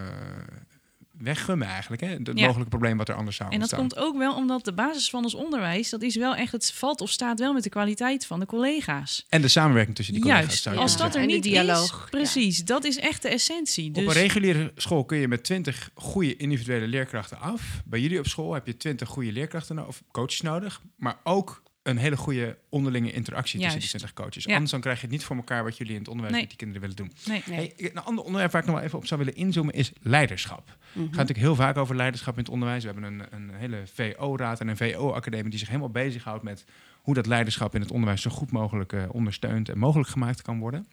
[1.17, 2.07] weggummen eigenlijk, hè?
[2.07, 2.45] het Ja.
[2.45, 3.89] mogelijke probleem wat er anders zou En dat ontstaan.
[3.89, 7.01] komt ook wel omdat de basis van ons onderwijs, dat is wel echt, het valt
[7.01, 9.25] of staat wel met de kwaliteit van de collega's.
[9.29, 10.45] En de samenwerking tussen die collega's.
[10.45, 13.91] Juist, zou je als dat er niet dialoog, is, precies, dat is echt de essentie.
[13.91, 17.81] Dus Op een reguliere school kun je met 20 goede individuele leerkrachten af.
[17.85, 21.97] Bij jullie op school heb je 20 goede leerkrachten of coaches nodig, maar ook een
[21.97, 24.09] hele goede onderlinge interactie tussen die Juist.
[24.09, 24.43] 20 coaches.
[24.43, 24.53] Ja.
[24.53, 26.45] Anders dan krijg je het niet voor elkaar wat jullie in het onderwijs Nee.
[26.47, 27.11] met die kinderen willen doen.
[27.33, 27.43] nee.
[27.57, 27.73] nee.
[27.77, 30.65] Hey, een ander onderwerp waar ik nog wel even op zou willen inzoomen is leiderschap.
[30.65, 30.75] Mhm.
[30.75, 32.83] Het gaat natuurlijk heel vaak over leiderschap in het onderwijs.
[32.83, 36.65] We hebben een, een hele VO-raad en een VO-academie die zich helemaal bezighoudt met
[37.01, 40.59] hoe dat leiderschap in het onderwijs zo goed mogelijk eh, ondersteund en mogelijk gemaakt kan
[40.59, 40.87] worden.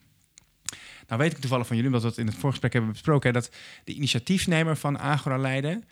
[1.09, 3.41] Nou weet ik toevallig van jullie, omdat we dat in het voorgesprek hebben besproken, hè,
[3.41, 3.51] dat
[3.85, 5.85] de initiatiefnemer van Agora Leiden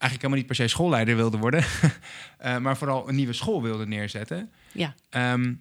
[0.00, 1.64] eigenlijk helemaal niet per se schoolleider wilde worden,
[2.38, 4.50] eh, maar vooral een nieuwe school wilde neerzetten.
[4.72, 4.94] Ja.
[5.10, 5.54] Ehm,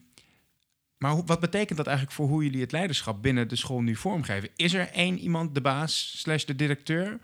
[0.98, 3.96] maar hoe, wat betekent dat eigenlijk voor hoe jullie het leiderschap binnen de school nu
[3.96, 4.50] vormgeven?
[4.56, 7.20] Is er één iemand de baas slash de directeur?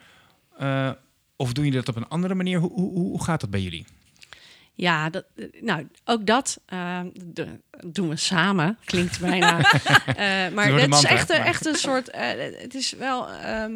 [0.58, 0.92] Eh,
[1.36, 2.60] of doen jullie dat op een andere manier?
[2.60, 3.86] Hoe, hoe, hoe gaat dat bij jullie?
[4.74, 6.62] Ja, dat, eh, nou, ook dat
[7.14, 8.78] de- doen we samen.
[8.86, 9.58] Klinkt bijna.
[10.54, 12.10] Maar het is echt, echt een soort.
[12.62, 13.30] het is wel.
[13.30, 13.74] ehm,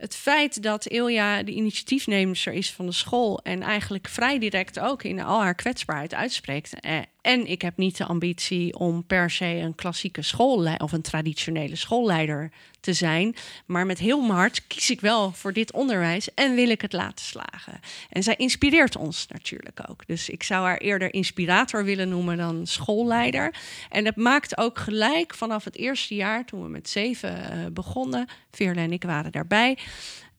[0.00, 5.02] het feit dat Ilja de initiatiefnemer is van de school en eigenlijk vrij direct ook
[5.02, 9.44] in al haar kwetsbaarheid uitspreekt, eh, En ik heb niet de ambitie om per se
[9.44, 12.50] een klassieke schoolleider of een traditionele schoolleider
[12.80, 13.34] te zijn.
[13.66, 16.92] Maar met heel mijn hart kies ik wel voor dit onderwijs en wil ik het
[16.92, 17.80] laten slagen.
[18.08, 20.06] En zij inspireert ons natuurlijk ook.
[20.06, 23.54] Dus ik zou haar eerder inspirator willen noemen dan schoolleider.
[23.88, 28.28] En dat maakt ook gelijk vanaf het eerste jaar, toen we met zeven uh, begonnen,
[28.50, 29.78] Veerle en ik waren daarbij,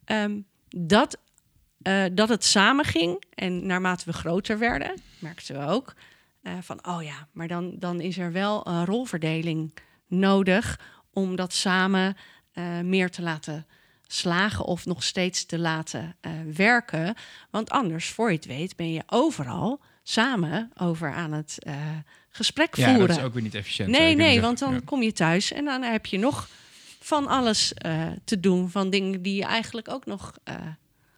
[0.06, 1.18] um, dat,
[1.84, 3.24] uh, dat het samen ging.
[3.34, 5.94] En naarmate we groter werden, merkten we ook.
[6.44, 9.74] Uh, van, oh ja, maar dan, dan is er wel een rolverdeling
[10.08, 10.80] nodig
[11.14, 12.18] om dat samen
[12.54, 13.68] uh, meer te laten
[14.08, 17.16] slagen of nog steeds te laten uh, werken.
[17.50, 21.58] Want anders, voor je het weet, ben je overal samen over aan het
[22.30, 23.08] gesprek ja, voeren.
[23.08, 23.90] dat is ook weer niet efficiënt.
[23.90, 24.80] Nee, nee, want dan ja.
[24.86, 26.50] kom je thuis en dan heb je nog
[27.00, 27.74] van alles
[28.24, 28.70] te doen.
[28.70, 30.34] Van dingen die je eigenlijk ook nog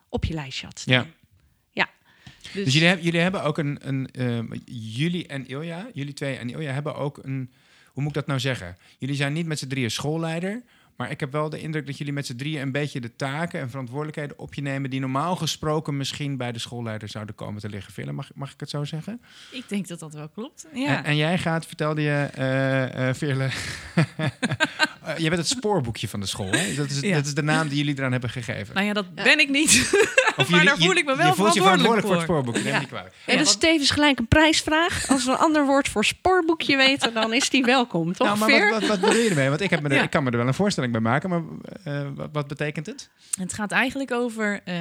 [0.10, 0.94] op je lijstje had staan.
[0.94, 1.06] Ja.
[2.54, 6.36] Dus, dus jullie, hebben, jullie hebben ook een, een uh, jullie en Ilja, jullie twee
[6.36, 7.52] en Ilja hebben ook een,
[7.86, 8.78] hoe moet ik dat nou zeggen?
[8.98, 10.62] Jullie zijn niet met z'n drieën schoolleider,
[10.96, 13.60] maar ik heb wel de indruk dat jullie met z'n drieën een beetje de taken
[13.60, 17.70] en verantwoordelijkheden op je nemen die normaal gesproken misschien bij de schoolleider zouden komen te
[17.70, 17.94] liggen.
[17.94, 19.22] Villen, mag, mag ik het zo zeggen?
[19.52, 20.68] Ik denk dat dat wel klopt.
[20.74, 20.98] Ja.
[20.98, 23.50] En, en jij gaat, vertelde je, uh, uh, Veerle,
[25.14, 26.52] uh, je bent het spoorboekje van de school.
[26.52, 26.76] Hè?
[26.76, 27.16] Dat, is, ja.
[27.16, 28.76] dat is de naam die jullie eraan hebben gegeven.
[28.76, 29.90] Nou ja, dat ben ik niet.
[30.38, 32.64] Of maar daar voel ik me wel je voelt je verantwoordelijk voor, voor het spoorboekje.
[32.64, 32.80] Ja.
[32.80, 33.14] Niet kwalijk.
[33.26, 35.10] En dat is tevens gelijk een prijsvraag.
[35.10, 38.28] Als we een ander woord voor spoorboekje weten, dan is die welkom, toch?
[38.28, 39.50] Nou, maar wat, wat, wat bedoel je ermee?
[39.50, 40.04] Want ik, heb me er, ja.
[40.04, 41.42] ik kan me er wel een voorstelling bij maken, maar
[41.88, 43.10] uh, wat, wat, betekent het?
[43.40, 44.76] Het gaat eigenlijk over, uh,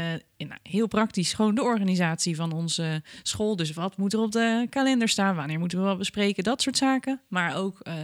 [0.49, 3.57] nou, heel praktisch, gewoon de organisatie van onze school.
[3.57, 5.37] Dus wat moet er op de kalender staan?
[5.37, 6.45] Wanneer moeten we wat bespreken?
[6.45, 7.21] Dat soort zaken.
[7.29, 7.95] Maar ook uh,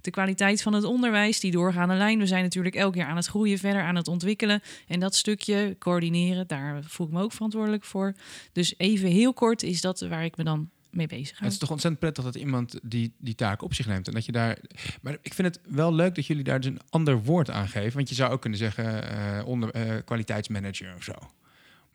[0.00, 2.18] de kwaliteit van het onderwijs, die doorgaande lijn.
[2.18, 4.62] We zijn natuurlijk elk jaar aan het groeien, verder aan het ontwikkelen.
[4.86, 8.14] En dat stukje coördineren, daar voel ik me ook verantwoordelijk voor.
[8.52, 11.44] Dus even heel kort is dat waar ik me dan mee bezig ga.
[11.44, 14.08] Het is toch ontzettend prettig dat iemand die, die taak op zich neemt.
[14.08, 14.58] En dat je daar.
[15.02, 17.96] Maar ik vind het wel leuk dat jullie daar dus een ander woord aan geven.
[17.96, 21.12] Want je zou ook kunnen zeggen uh, onder, uh, kwaliteitsmanager of zo.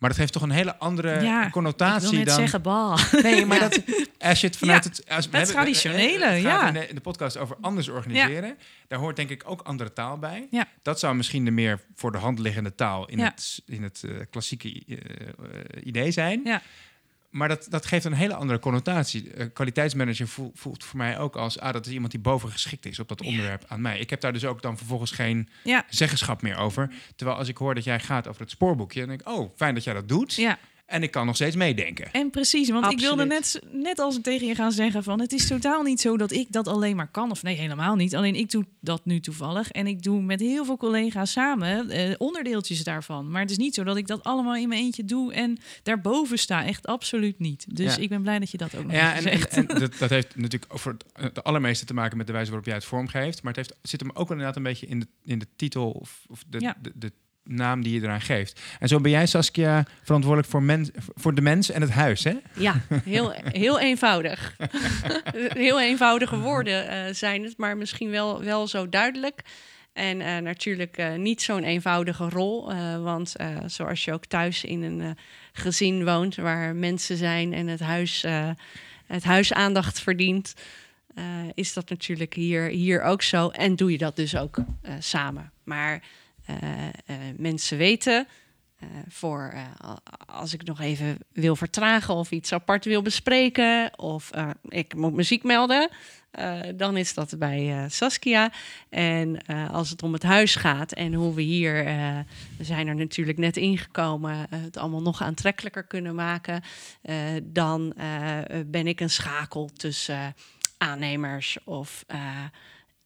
[0.04, 2.34] Maar dat heeft toch een hele andere ja, connotatie ik wil dan.
[2.34, 2.98] zeggen bal.
[3.22, 3.68] Nee, maar ja.
[3.68, 3.82] dat
[4.18, 6.68] als je het vanuit Ja, het, als, het traditionele, het ja.
[6.68, 8.58] in de, in de podcast over anders organiseren.
[8.88, 10.46] Daar hoort denk ik ook andere taal bij.
[10.50, 10.66] Ja.
[10.82, 13.24] Dat zou misschien de meer voor de hand liggende taal in Ja.
[13.24, 14.98] het, in het uh, klassieke uh,
[15.84, 16.42] idee zijn.
[17.34, 19.34] Maar dat, dat geeft een hele andere connotatie.
[19.34, 21.58] Uh, kwaliteitsmanager voelt, voelt voor mij ook als...
[21.58, 23.98] ah, dat is iemand die bovengeschikt is op dat onderwerp aan mij.
[23.98, 25.84] Ik heb daar dus ook dan vervolgens geen Ja.
[25.88, 26.90] zeggenschap meer over.
[27.16, 28.98] Terwijl als ik hoor dat jij gaat over het spoorboekje...
[29.00, 30.34] dan denk ik, oh, fijn dat jij dat doet.
[30.34, 32.12] ja, En ik kan nog steeds meedenken.
[32.12, 32.70] en precies.
[32.70, 35.20] Want ik wilde net, net als tegen je gaan zeggen van...
[35.20, 37.30] het is totaal niet zo dat ik dat alleen maar kan.
[37.30, 38.14] Of nee, helemaal niet.
[38.16, 39.70] Alleen ik doe dat nu toevallig.
[39.70, 43.30] En ik doe met heel veel collega's samen eh, onderdeeltjes daarvan.
[43.30, 45.32] Maar het is niet zo dat ik dat allemaal in mijn eentje doe...
[45.32, 46.64] en daarboven sta.
[46.64, 47.76] Echt absoluut niet.
[47.76, 48.02] Dus Ja.
[48.02, 49.52] ik ben blij dat je dat ook nog Ja, en, en, zegt.
[49.56, 52.66] en dat, dat heeft natuurlijk voor het, het allermeeste te maken met de wijze waarop
[52.66, 53.42] jij het vormgeeft.
[53.42, 56.24] Maar het heeft, zit hem ook inderdaad een beetje in de, in de titel of,
[56.28, 56.76] of de, Ja.
[56.82, 57.12] de, de
[57.44, 58.60] naam die je eraan geeft.
[58.78, 60.80] En zo ben jij, Saskia, verantwoordelijk voor,
[61.14, 62.34] voor de mens en het huis, hè?
[62.52, 64.56] Ja, heel, heel eenvoudig.
[65.64, 69.42] heel eenvoudige woorden eh, zijn het, maar misschien wel, wel zo duidelijk.
[69.92, 72.72] En eh, natuurlijk eh, niet zo'n eenvoudige rol,
[73.02, 73.34] want
[73.66, 75.16] zoals je ook thuis in een
[75.52, 78.24] gezin woont waar mensen zijn en het huis,
[79.06, 80.54] het huis aandacht verdient,
[81.54, 83.48] is dat natuurlijk hier, hier ook zo.
[83.48, 84.56] En doe je dat dus ook
[84.98, 85.52] samen.
[85.64, 86.02] Maar
[87.36, 88.26] mensen weten
[88.78, 89.94] eh, voor eh,
[90.26, 95.14] als ik nog even wil vertragen of iets apart wil bespreken of eh, ik moet
[95.14, 95.90] muziek melden,
[96.34, 98.52] eh, dan is dat bij eh, Saskia.
[98.88, 102.18] En eh, als het om het huis gaat en hoe we hier, eh,
[102.58, 106.62] we zijn er natuurlijk net ingekomen, eh, het allemaal nog aantrekkelijker kunnen maken,
[107.02, 110.26] eh, dan eh, ben ik een schakel tussen eh,
[110.78, 112.18] aannemers of eh,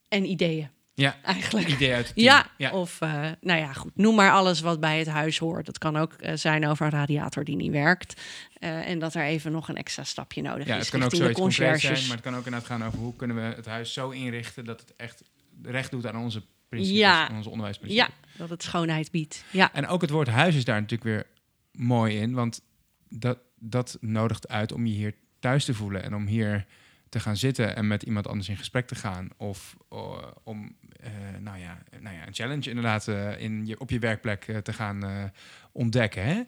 [0.09, 0.69] en ideeën
[0.99, 1.69] Ja, eigenlijk.
[1.69, 2.13] idee uit.
[2.15, 2.71] Ja, ja.
[2.71, 3.91] of eh, nou ja, goed.
[3.97, 5.67] Noem maar alles wat bij het huis hoort.
[5.67, 8.21] Dat kan ook eh, zijn over een radiator die niet werkt.
[8.55, 10.81] eh, en dat er even nog een extra stapje nodig Ja, is.
[10.81, 11.81] het kan ook zoiets conciërges.
[11.83, 14.65] zijn, maar het kan ook inderdaad gaan over hoe kunnen we het huis zo inrichten
[14.65, 15.23] dat het echt
[15.63, 17.29] recht doet aan onze principes, Ja.
[17.29, 18.07] aan onze onderwijsprincipes.
[18.07, 19.45] Ja, dat het schoonheid biedt.
[19.51, 21.27] Ja, En ook het woord huis is daar natuurlijk weer
[21.73, 22.61] mooi in, want
[23.09, 26.67] dat, dat nodigt uit om je hier thuis te voelen en om hier
[27.09, 29.29] te gaan zitten en met iemand anders in gesprek te gaan.
[29.37, 33.91] Of eh, om eh, nou ja, nou ja, een challenge inderdaad eh, in je, op
[33.91, 35.33] je werkplek te gaan
[35.73, 36.25] ontdekken.
[36.25, 36.43] Hè?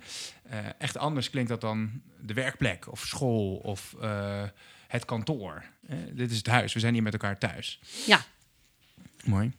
[0.79, 3.97] Echt anders klinkt dat dan de werkplek of school of
[4.87, 5.65] het kantoor.
[6.13, 7.81] Dit is het huis, we zijn hier met elkaar thuis.
[8.07, 8.21] Ja.
[9.25, 9.53] Mooi.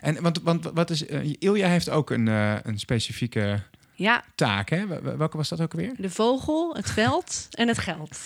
[0.00, 1.02] En want, want wat is,
[1.38, 3.62] Ilja heeft ook een, een specifieke
[3.96, 4.86] ja, taak, hè?
[4.86, 5.92] Wel- Welke was dat ook weer?
[5.96, 8.18] de vogel, het veld en het geld.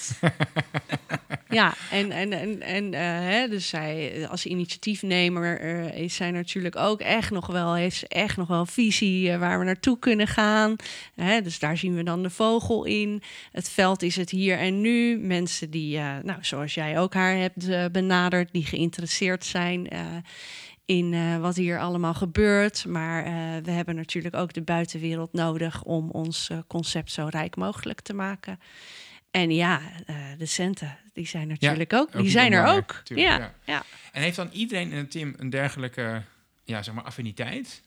[1.49, 6.77] ja, en, en, en, en eh, hè, dus zij als initiatiefnemer uh, is zij natuurlijk
[6.77, 10.77] ook echt nog wel, heeft echt nog wel visie waar we naartoe kunnen gaan.
[11.15, 13.23] Hè, dus daar zien we dan de vogel in.
[13.53, 15.19] Het veld is het hier en nu.
[15.19, 19.89] Mensen die, nou, zoals jij ook haar hebt benaderd, die geïnteresseerd zijn
[20.91, 22.85] in uh, wat hier allemaal gebeurt.
[22.87, 23.33] Maar uh,
[23.63, 28.15] we hebben natuurlijk ook de buitenwereld nodig om ons uh, concept zo rijk mogelijk te
[28.15, 28.61] maken.
[29.31, 29.81] En ja,
[30.39, 32.13] de centen, die zijn natuurlijk ook.
[32.13, 33.01] Die zijn er ook.
[33.05, 33.83] Ja, ja, ja.
[34.13, 36.23] En heeft dan iedereen in het team een dergelijke
[36.65, 37.83] ja, zeg maar affiniteit?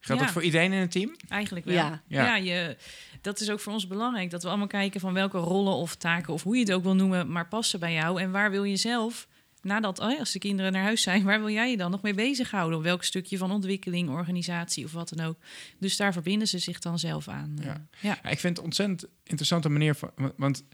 [0.00, 1.16] Geldt dat voor iedereen in het team?
[1.28, 1.74] Eigenlijk wel.
[1.74, 2.36] Ja, ja.
[2.36, 2.76] je,
[3.20, 4.30] dat is ook voor ons belangrijk.
[4.30, 6.32] Dat we allemaal kijken van welke rollen of taken...
[6.32, 8.20] of hoe je het ook wil noemen, maar passen bij jou.
[8.20, 9.28] En waar wil je zelf
[9.66, 12.14] nadat, oh als de kinderen naar huis zijn, waar wil jij je dan nog mee
[12.14, 12.78] bezighouden?
[12.78, 15.36] Op welk stukje van ontwikkeling, organisatie of wat dan ook.
[15.78, 17.58] Dus daar verbinden ze zich dan zelf aan.
[17.62, 17.86] Ja.
[17.90, 18.30] Eh, ja.
[18.30, 20.10] ik vind het ontzettend interessante manier van.
[20.36, 20.64] Want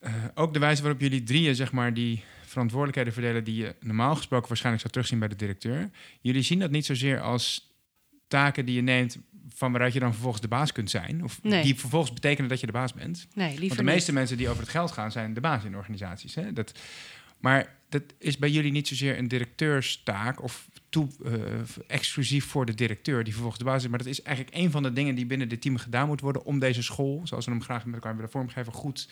[0.00, 4.16] uh, ook de wijze waarop jullie drieën, zeg maar, die verantwoordelijkheden verdelen, die je normaal
[4.16, 5.90] gesproken waarschijnlijk zou terugzien bij de directeur.
[6.20, 7.74] Jullie zien dat niet zozeer als
[8.28, 9.18] taken die je neemt
[9.54, 11.24] van waaruit je dan vervolgens de baas kunt zijn.
[11.24, 11.62] Of nee.
[11.62, 13.26] die vervolgens betekenen dat je de baas bent.
[13.34, 15.76] Nee, liever Want de meeste mensen die over het geld gaan, zijn de baas in
[15.76, 16.34] organisaties.
[16.34, 16.52] Hè?
[16.52, 16.78] Dat,
[17.40, 21.32] maar dat is bij jullie niet zozeer een directeurstaak of toe, uh,
[21.86, 23.90] exclusief voor de directeur die vervolgens de basis is.
[23.90, 26.44] Maar dat is eigenlijk een van de dingen die binnen dit team gedaan moet worden
[26.44, 29.08] om deze school, zoals we hem graag met elkaar willen vormgeven, goed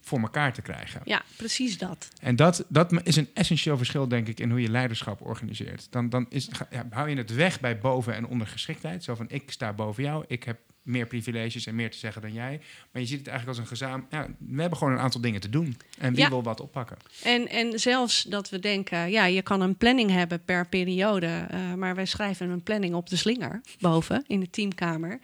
[0.00, 1.00] voor elkaar te krijgen.
[1.04, 2.08] Ja, precies dat.
[2.20, 5.86] En dat, dat is een essentieel verschil, denk ik, in hoe je leiderschap organiseert.
[5.90, 9.04] Dan, dan is, ja, hou je het weg bij boven- en ondergeschiktheid.
[9.04, 10.58] Zo van, ik sta boven jou, ik heb
[10.90, 12.60] meer privileges en meer te zeggen dan jij.
[12.92, 14.12] Maar je ziet het eigenlijk als een gezamenlijk...
[14.12, 15.76] Ja, we hebben gewoon een aantal dingen te doen.
[15.98, 16.96] En wie wil wat oppakken?
[17.22, 19.10] En, en zelfs dat we denken...
[19.10, 21.46] Ja, je kan een planning hebben per periode.
[21.54, 25.20] Uh, maar wij schrijven een planning op de slinger boven in de teamkamer.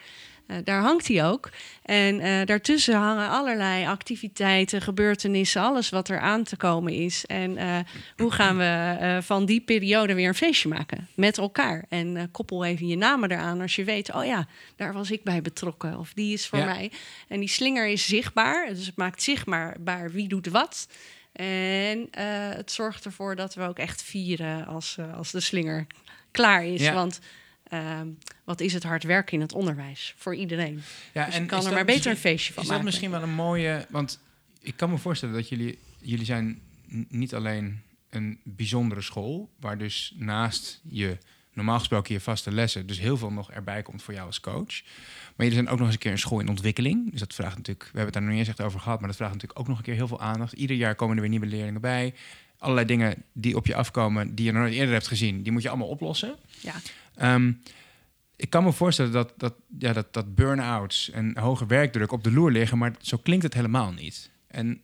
[0.46, 1.50] Uh, daar hangt hij ook.
[1.82, 7.26] En uh, daartussen hangen allerlei activiteiten, gebeurtenissen, alles wat er aan te komen is.
[7.26, 7.78] En uh,
[8.16, 11.84] hoe gaan we van die periode weer een feestje maken met elkaar?
[11.88, 15.42] En koppel even je namen eraan als je weet, oh ja, daar was ik bij
[15.42, 16.64] betrokken of die is voor ja.
[16.64, 16.90] mij.
[17.28, 20.88] En die slinger is zichtbaar, dus het maakt zichtbaar wie doet wat.
[21.32, 22.08] En
[22.56, 25.86] het zorgt ervoor dat we ook echt vieren als, als de slinger
[26.30, 26.80] klaar is.
[26.80, 26.94] Ja.
[26.94, 27.20] Want
[27.72, 28.00] uh,
[28.44, 30.82] wat is het hard werken in het onderwijs voor iedereen.
[31.12, 32.86] Ja, dus en kan er maar beter een feestje van is maken.
[32.86, 33.86] Is dat misschien wel een mooie...
[33.90, 34.20] Want
[34.60, 35.78] ik kan me voorstellen dat jullie...
[36.00, 36.60] Jullie zijn
[37.08, 39.50] niet alleen een bijzondere school...
[39.60, 41.18] waar dus naast je
[41.52, 42.86] normaal gesproken je vaste lessen...
[42.86, 44.82] dus heel veel nog erbij komt voor jou als coach.
[45.36, 47.10] Maar jullie zijn ook nog eens een keer een school in ontwikkeling.
[47.10, 47.84] Dus dat vraagt natuurlijk...
[47.84, 48.98] We hebben het daar nog niet eens echt over gehad...
[48.98, 50.52] maar dat vraagt natuurlijk ook nog een keer heel veel aandacht.
[50.52, 52.14] Ieder jaar komen er weer nieuwe leerlingen bij
[52.58, 55.62] allerlei dingen die op je afkomen, die je nog nooit eerder hebt gezien, die moet
[55.62, 56.36] je allemaal oplossen.
[56.60, 57.34] Ja.
[57.34, 57.62] Um,
[58.36, 62.32] ik kan me voorstellen dat, dat, ja, dat, dat burn-outs en hoge werkdruk op de
[62.32, 64.30] loer liggen, maar zo klinkt het helemaal niet.
[64.46, 64.80] En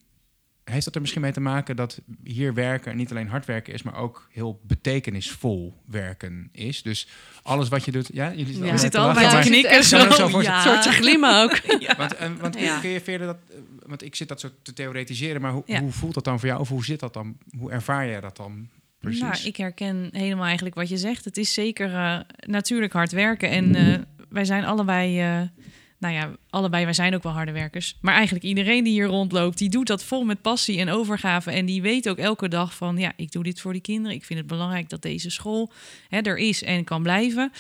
[0.65, 3.83] heeft dat er misschien mee te maken dat hier werken niet alleen hard werken is,
[3.83, 6.83] maar ook heel betekenisvol werken is?
[6.83, 7.09] Dus
[7.43, 8.77] alles wat je doet, ja, jullie ja.
[8.77, 10.63] zitten allebei te knikken, zo, zo ja.
[10.63, 11.57] soortje glimmen ook.
[11.87, 11.97] ja.
[11.97, 12.81] Want, en, want ja.
[12.81, 13.39] kun je verder dat,
[13.87, 16.61] want ik zit dat zo te theoretiseren, maar hoe, hoe voelt dat dan voor jou
[16.61, 17.37] of hoe zit dat dan?
[17.59, 18.69] Hoe ervaar jij dat dan?
[19.03, 19.21] Precies.
[19.21, 21.25] Nou, ik herken helemaal eigenlijk wat je zegt.
[21.25, 23.51] Het is zeker uh, natuurlijk hard werken.
[23.51, 23.99] En uh,
[24.29, 25.49] wij zijn allebei, uh,
[26.03, 27.97] nou ja, allebei, wij zijn ook wel harde werkers.
[28.01, 31.51] Maar eigenlijk iedereen die hier rondloopt, die doet dat vol met passie en overgave.
[31.51, 34.17] En die weet ook elke dag van, ja, ik doe dit voor die kinderen.
[34.17, 35.73] Ik vind het belangrijk dat deze school
[36.09, 37.53] hè, er is en kan blijven.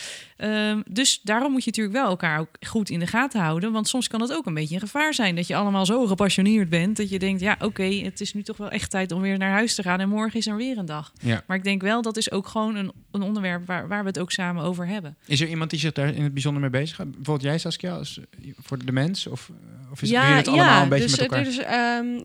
[0.44, 3.72] Um, dus daarom moet je natuurlijk wel elkaar ook goed in de gaten houden.
[3.72, 6.68] Want soms kan het ook een beetje een gevaar zijn dat je allemaal zo gepassioneerd
[6.68, 6.96] bent.
[6.96, 9.38] Dat je denkt, ja, oké, okay, het is nu toch wel echt tijd om weer
[9.38, 10.00] naar huis te gaan.
[10.00, 11.12] En morgen is er weer een dag.
[11.20, 11.42] Ja.
[11.46, 14.18] Maar ik denk wel, dat is ook gewoon een, een onderwerp waar, waar we het
[14.18, 15.16] ook samen over hebben.
[15.26, 17.10] Is er iemand die zich daar in het bijzonder mee bezig gaat?
[17.10, 18.20] Bijvoorbeeld jij, Saskia, als,
[18.62, 19.26] voor de mens?
[19.26, 19.50] Of,
[19.90, 21.44] of is ja, het allemaal ja, een beetje dus, met elkaar?
[21.44, 22.22] Dus, um,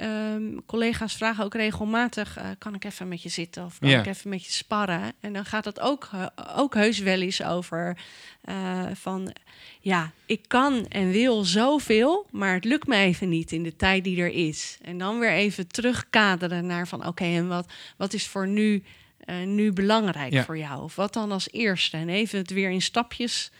[0.00, 2.38] uh, um, collega's vragen ook regelmatig...
[2.38, 3.98] Uh, kan ik even met je zitten of kan ja.
[3.98, 5.12] ik even met je sparren?
[5.20, 6.26] En dan gaat het ook, uh,
[6.56, 7.96] ook heus wel eens over
[8.44, 9.32] uh, van...
[9.80, 14.04] ja, ik kan en wil zoveel, maar het lukt me even niet in de tijd
[14.04, 14.78] die er is.
[14.82, 16.98] En dan weer even terugkaderen naar van...
[16.98, 18.82] oké, okay, en wat, wat is voor nu,
[19.24, 20.44] uh, nu belangrijk ja.
[20.44, 20.82] voor jou?
[20.82, 21.96] Of wat dan als eerste?
[21.96, 23.50] En even het weer in stapjes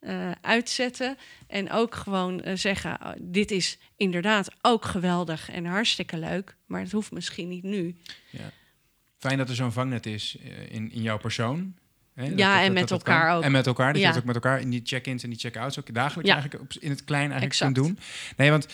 [0.00, 1.16] uh, uitzetten.
[1.46, 6.80] En ook gewoon uh, zeggen: oh, dit is inderdaad ook geweldig en hartstikke leuk, maar
[6.80, 7.96] het hoeft misschien niet nu.
[8.30, 8.50] Ja.
[9.18, 10.36] Fijn dat er zo'n vangnet is
[10.68, 11.74] in, in jouw persoon.
[12.16, 12.24] Hè?
[12.24, 13.42] Ja, dat, en dat, met dat elkaar ook.
[13.42, 13.92] En met elkaar.
[13.92, 14.12] Dat ja.
[14.12, 16.34] je ook met elkaar in die check-ins en die check-outs ook dagelijks ja.
[16.34, 17.98] eigenlijk op, in het klein eigenlijk kunt doen.
[18.36, 18.66] Nee, want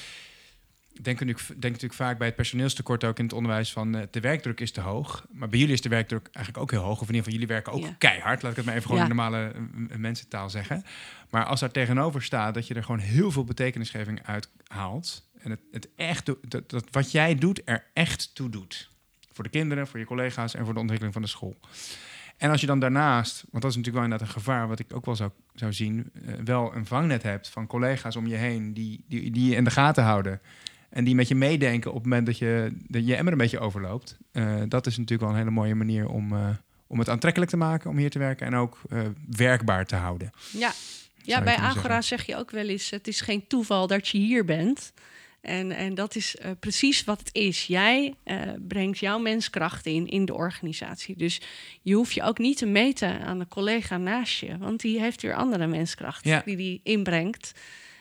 [1.00, 4.60] denk, denk natuurlijk vaak bij het personeelstekort ook in het onderwijs van uh, de werkdruk
[4.60, 5.26] is te hoog.
[5.30, 7.00] Maar bij jullie is de werkdruk eigenlijk ook heel hoog.
[7.00, 7.94] Of in ieder geval, jullie werken ook ja.
[7.98, 8.42] keihard.
[8.42, 10.84] Laat ik het maar even gewoon in normale uh, mensentaal zeggen.
[11.30, 15.30] Maar als daar tegenover staat dat je er gewoon heel veel betekenisgeving uit haalt.
[15.38, 18.90] En het, het echt, dat wat jij doet er echt toe doet.
[19.32, 21.56] Voor de kinderen, voor je collega's en voor de ontwikkeling van de school.
[22.42, 24.94] En als je dan daarnaast, want dat is natuurlijk wel inderdaad een gevaar, wat ik
[24.94, 28.74] ook wel zou, zou zien, eh, wel een vangnet hebt van collega's om je heen
[28.74, 30.40] die, die, die je in de gaten houden.
[30.90, 33.58] En die met je meedenken op het moment dat je, dat je emmer een beetje
[33.58, 34.16] overloopt.
[34.32, 36.48] Eh, dat is natuurlijk wel een hele mooie manier om, eh,
[36.86, 38.80] om het aantrekkelijk te maken om hier te werken en ook
[39.36, 40.30] werkbaar te houden.
[40.52, 40.72] Ja,
[41.22, 42.02] ja bij Agora zeggen.
[42.02, 44.92] zeg je ook wel eens: het is geen toeval dat je hier bent.
[45.42, 47.66] En, en dat is eh, precies wat het is.
[47.66, 48.38] Jij eh,
[48.68, 51.16] brengt jouw menskracht in in de organisatie.
[51.16, 51.40] Dus
[51.82, 55.22] je hoeft je ook niet te meten aan de collega naast je, want die heeft
[55.22, 56.42] weer andere menskracht Ja.
[56.44, 57.52] die die inbrengt.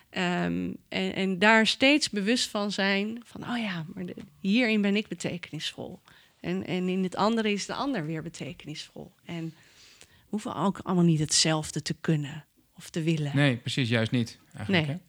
[0.10, 4.96] Ehm, en, en daar steeds bewust van zijn: van oh ja, maar de- hierin ben
[4.96, 6.00] ik betekenisvol.
[6.40, 9.12] En, en in het andere is de ander weer betekenisvol.
[9.26, 9.54] En
[10.00, 13.32] we hoeven ook allemaal niet hetzelfde te kunnen of te willen.
[13.36, 14.40] Nee, precies, juist niet.
[14.54, 14.96] Eigenlijk, Nee.
[14.96, 15.02] hè?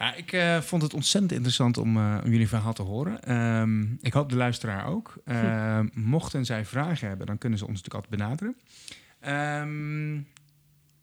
[0.00, 3.22] Ja, ik eh, vond het ontzettend interessant om, eh, om jullie verhaal te horen.
[3.22, 5.14] Ehm, ik hoop de luisteraar ook.
[5.24, 8.56] Ehm, Mochten zij vragen hebben, dan kunnen ze ons natuurlijk altijd benaderen.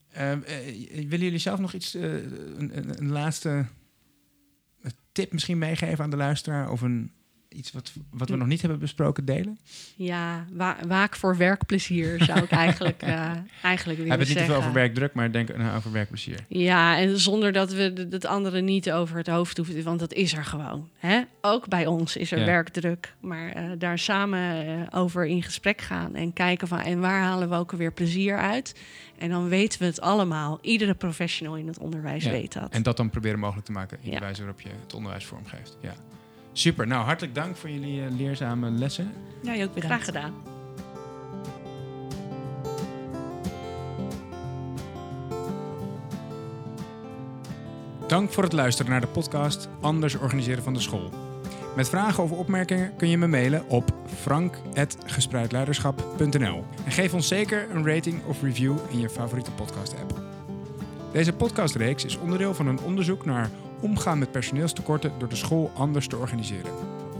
[0.08, 0.34] Eh,
[1.08, 3.66] willen jullie zelf nog iets, een, een, een laatste
[5.12, 6.72] tip misschien meegeven aan de luisteraar?
[6.72, 7.12] Of een,
[7.50, 9.58] iets wat, wat we nog niet hebben besproken delen?
[9.96, 13.32] Ja, wa- waak voor werkplezier zou ik eigenlijk, eh
[13.62, 14.46] eigenlijk willen Heb het niet te zeggen.
[14.46, 16.40] veel over werkdruk, maar denk nou, over werkplezier.
[16.48, 20.34] Ja, en zonder dat we het andere niet over het hoofd hoeven, want dat is
[20.34, 20.90] er gewoon.
[20.98, 21.22] Hè?
[21.42, 22.46] Ook bij ons is er Ja.
[22.46, 27.22] werkdruk, maar eh, daar samen eh, over in gesprek gaan en kijken van en waar
[27.22, 28.76] halen we ook weer plezier uit.
[29.18, 30.60] En dan weten we het allemaal.
[30.62, 32.72] Iedere professional in het onderwijs Ja, weet dat.
[32.74, 34.16] En dat dan proberen mogelijk te maken in Ja.
[34.20, 35.78] de wijze waarop je het onderwijs vormgeeft.
[35.82, 35.94] Ja.
[36.58, 36.88] Super.
[36.88, 39.14] Nou, hartelijk dank voor jullie eh, leerzame lessen.
[39.42, 39.86] Jij ook bedankt.
[39.86, 40.34] Graag gedaan.
[48.08, 51.10] Dank voor het luisteren naar de podcast Anders organiseren van de school.
[51.76, 56.66] Met vragen of opmerkingen kun je me mailen op frank.gespreidleiderschap.nl.
[56.86, 60.22] En geef ons zeker een rating of review in je favoriete podcast-app.
[61.12, 63.50] Deze podcastreeks is onderdeel van een onderzoek naar
[63.80, 66.72] omgaan met personeelstekorten door de school anders te organiseren.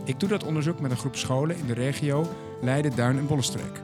[0.04, 2.28] Ik doe dat onderzoek met een groep scholen in de regio
[2.62, 3.82] Leiden, Duin en Bollenstreek.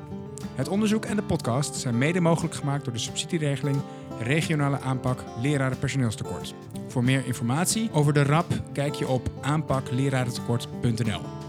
[0.56, 3.78] Het onderzoek en de podcast zijn mede mogelijk gemaakt door de subsidieregeling
[4.20, 6.54] Regionale aanpak leraren personeelstekort.
[6.88, 11.43] Voor meer informatie over de RAP kijk je op aanpaklerarentekort.nl.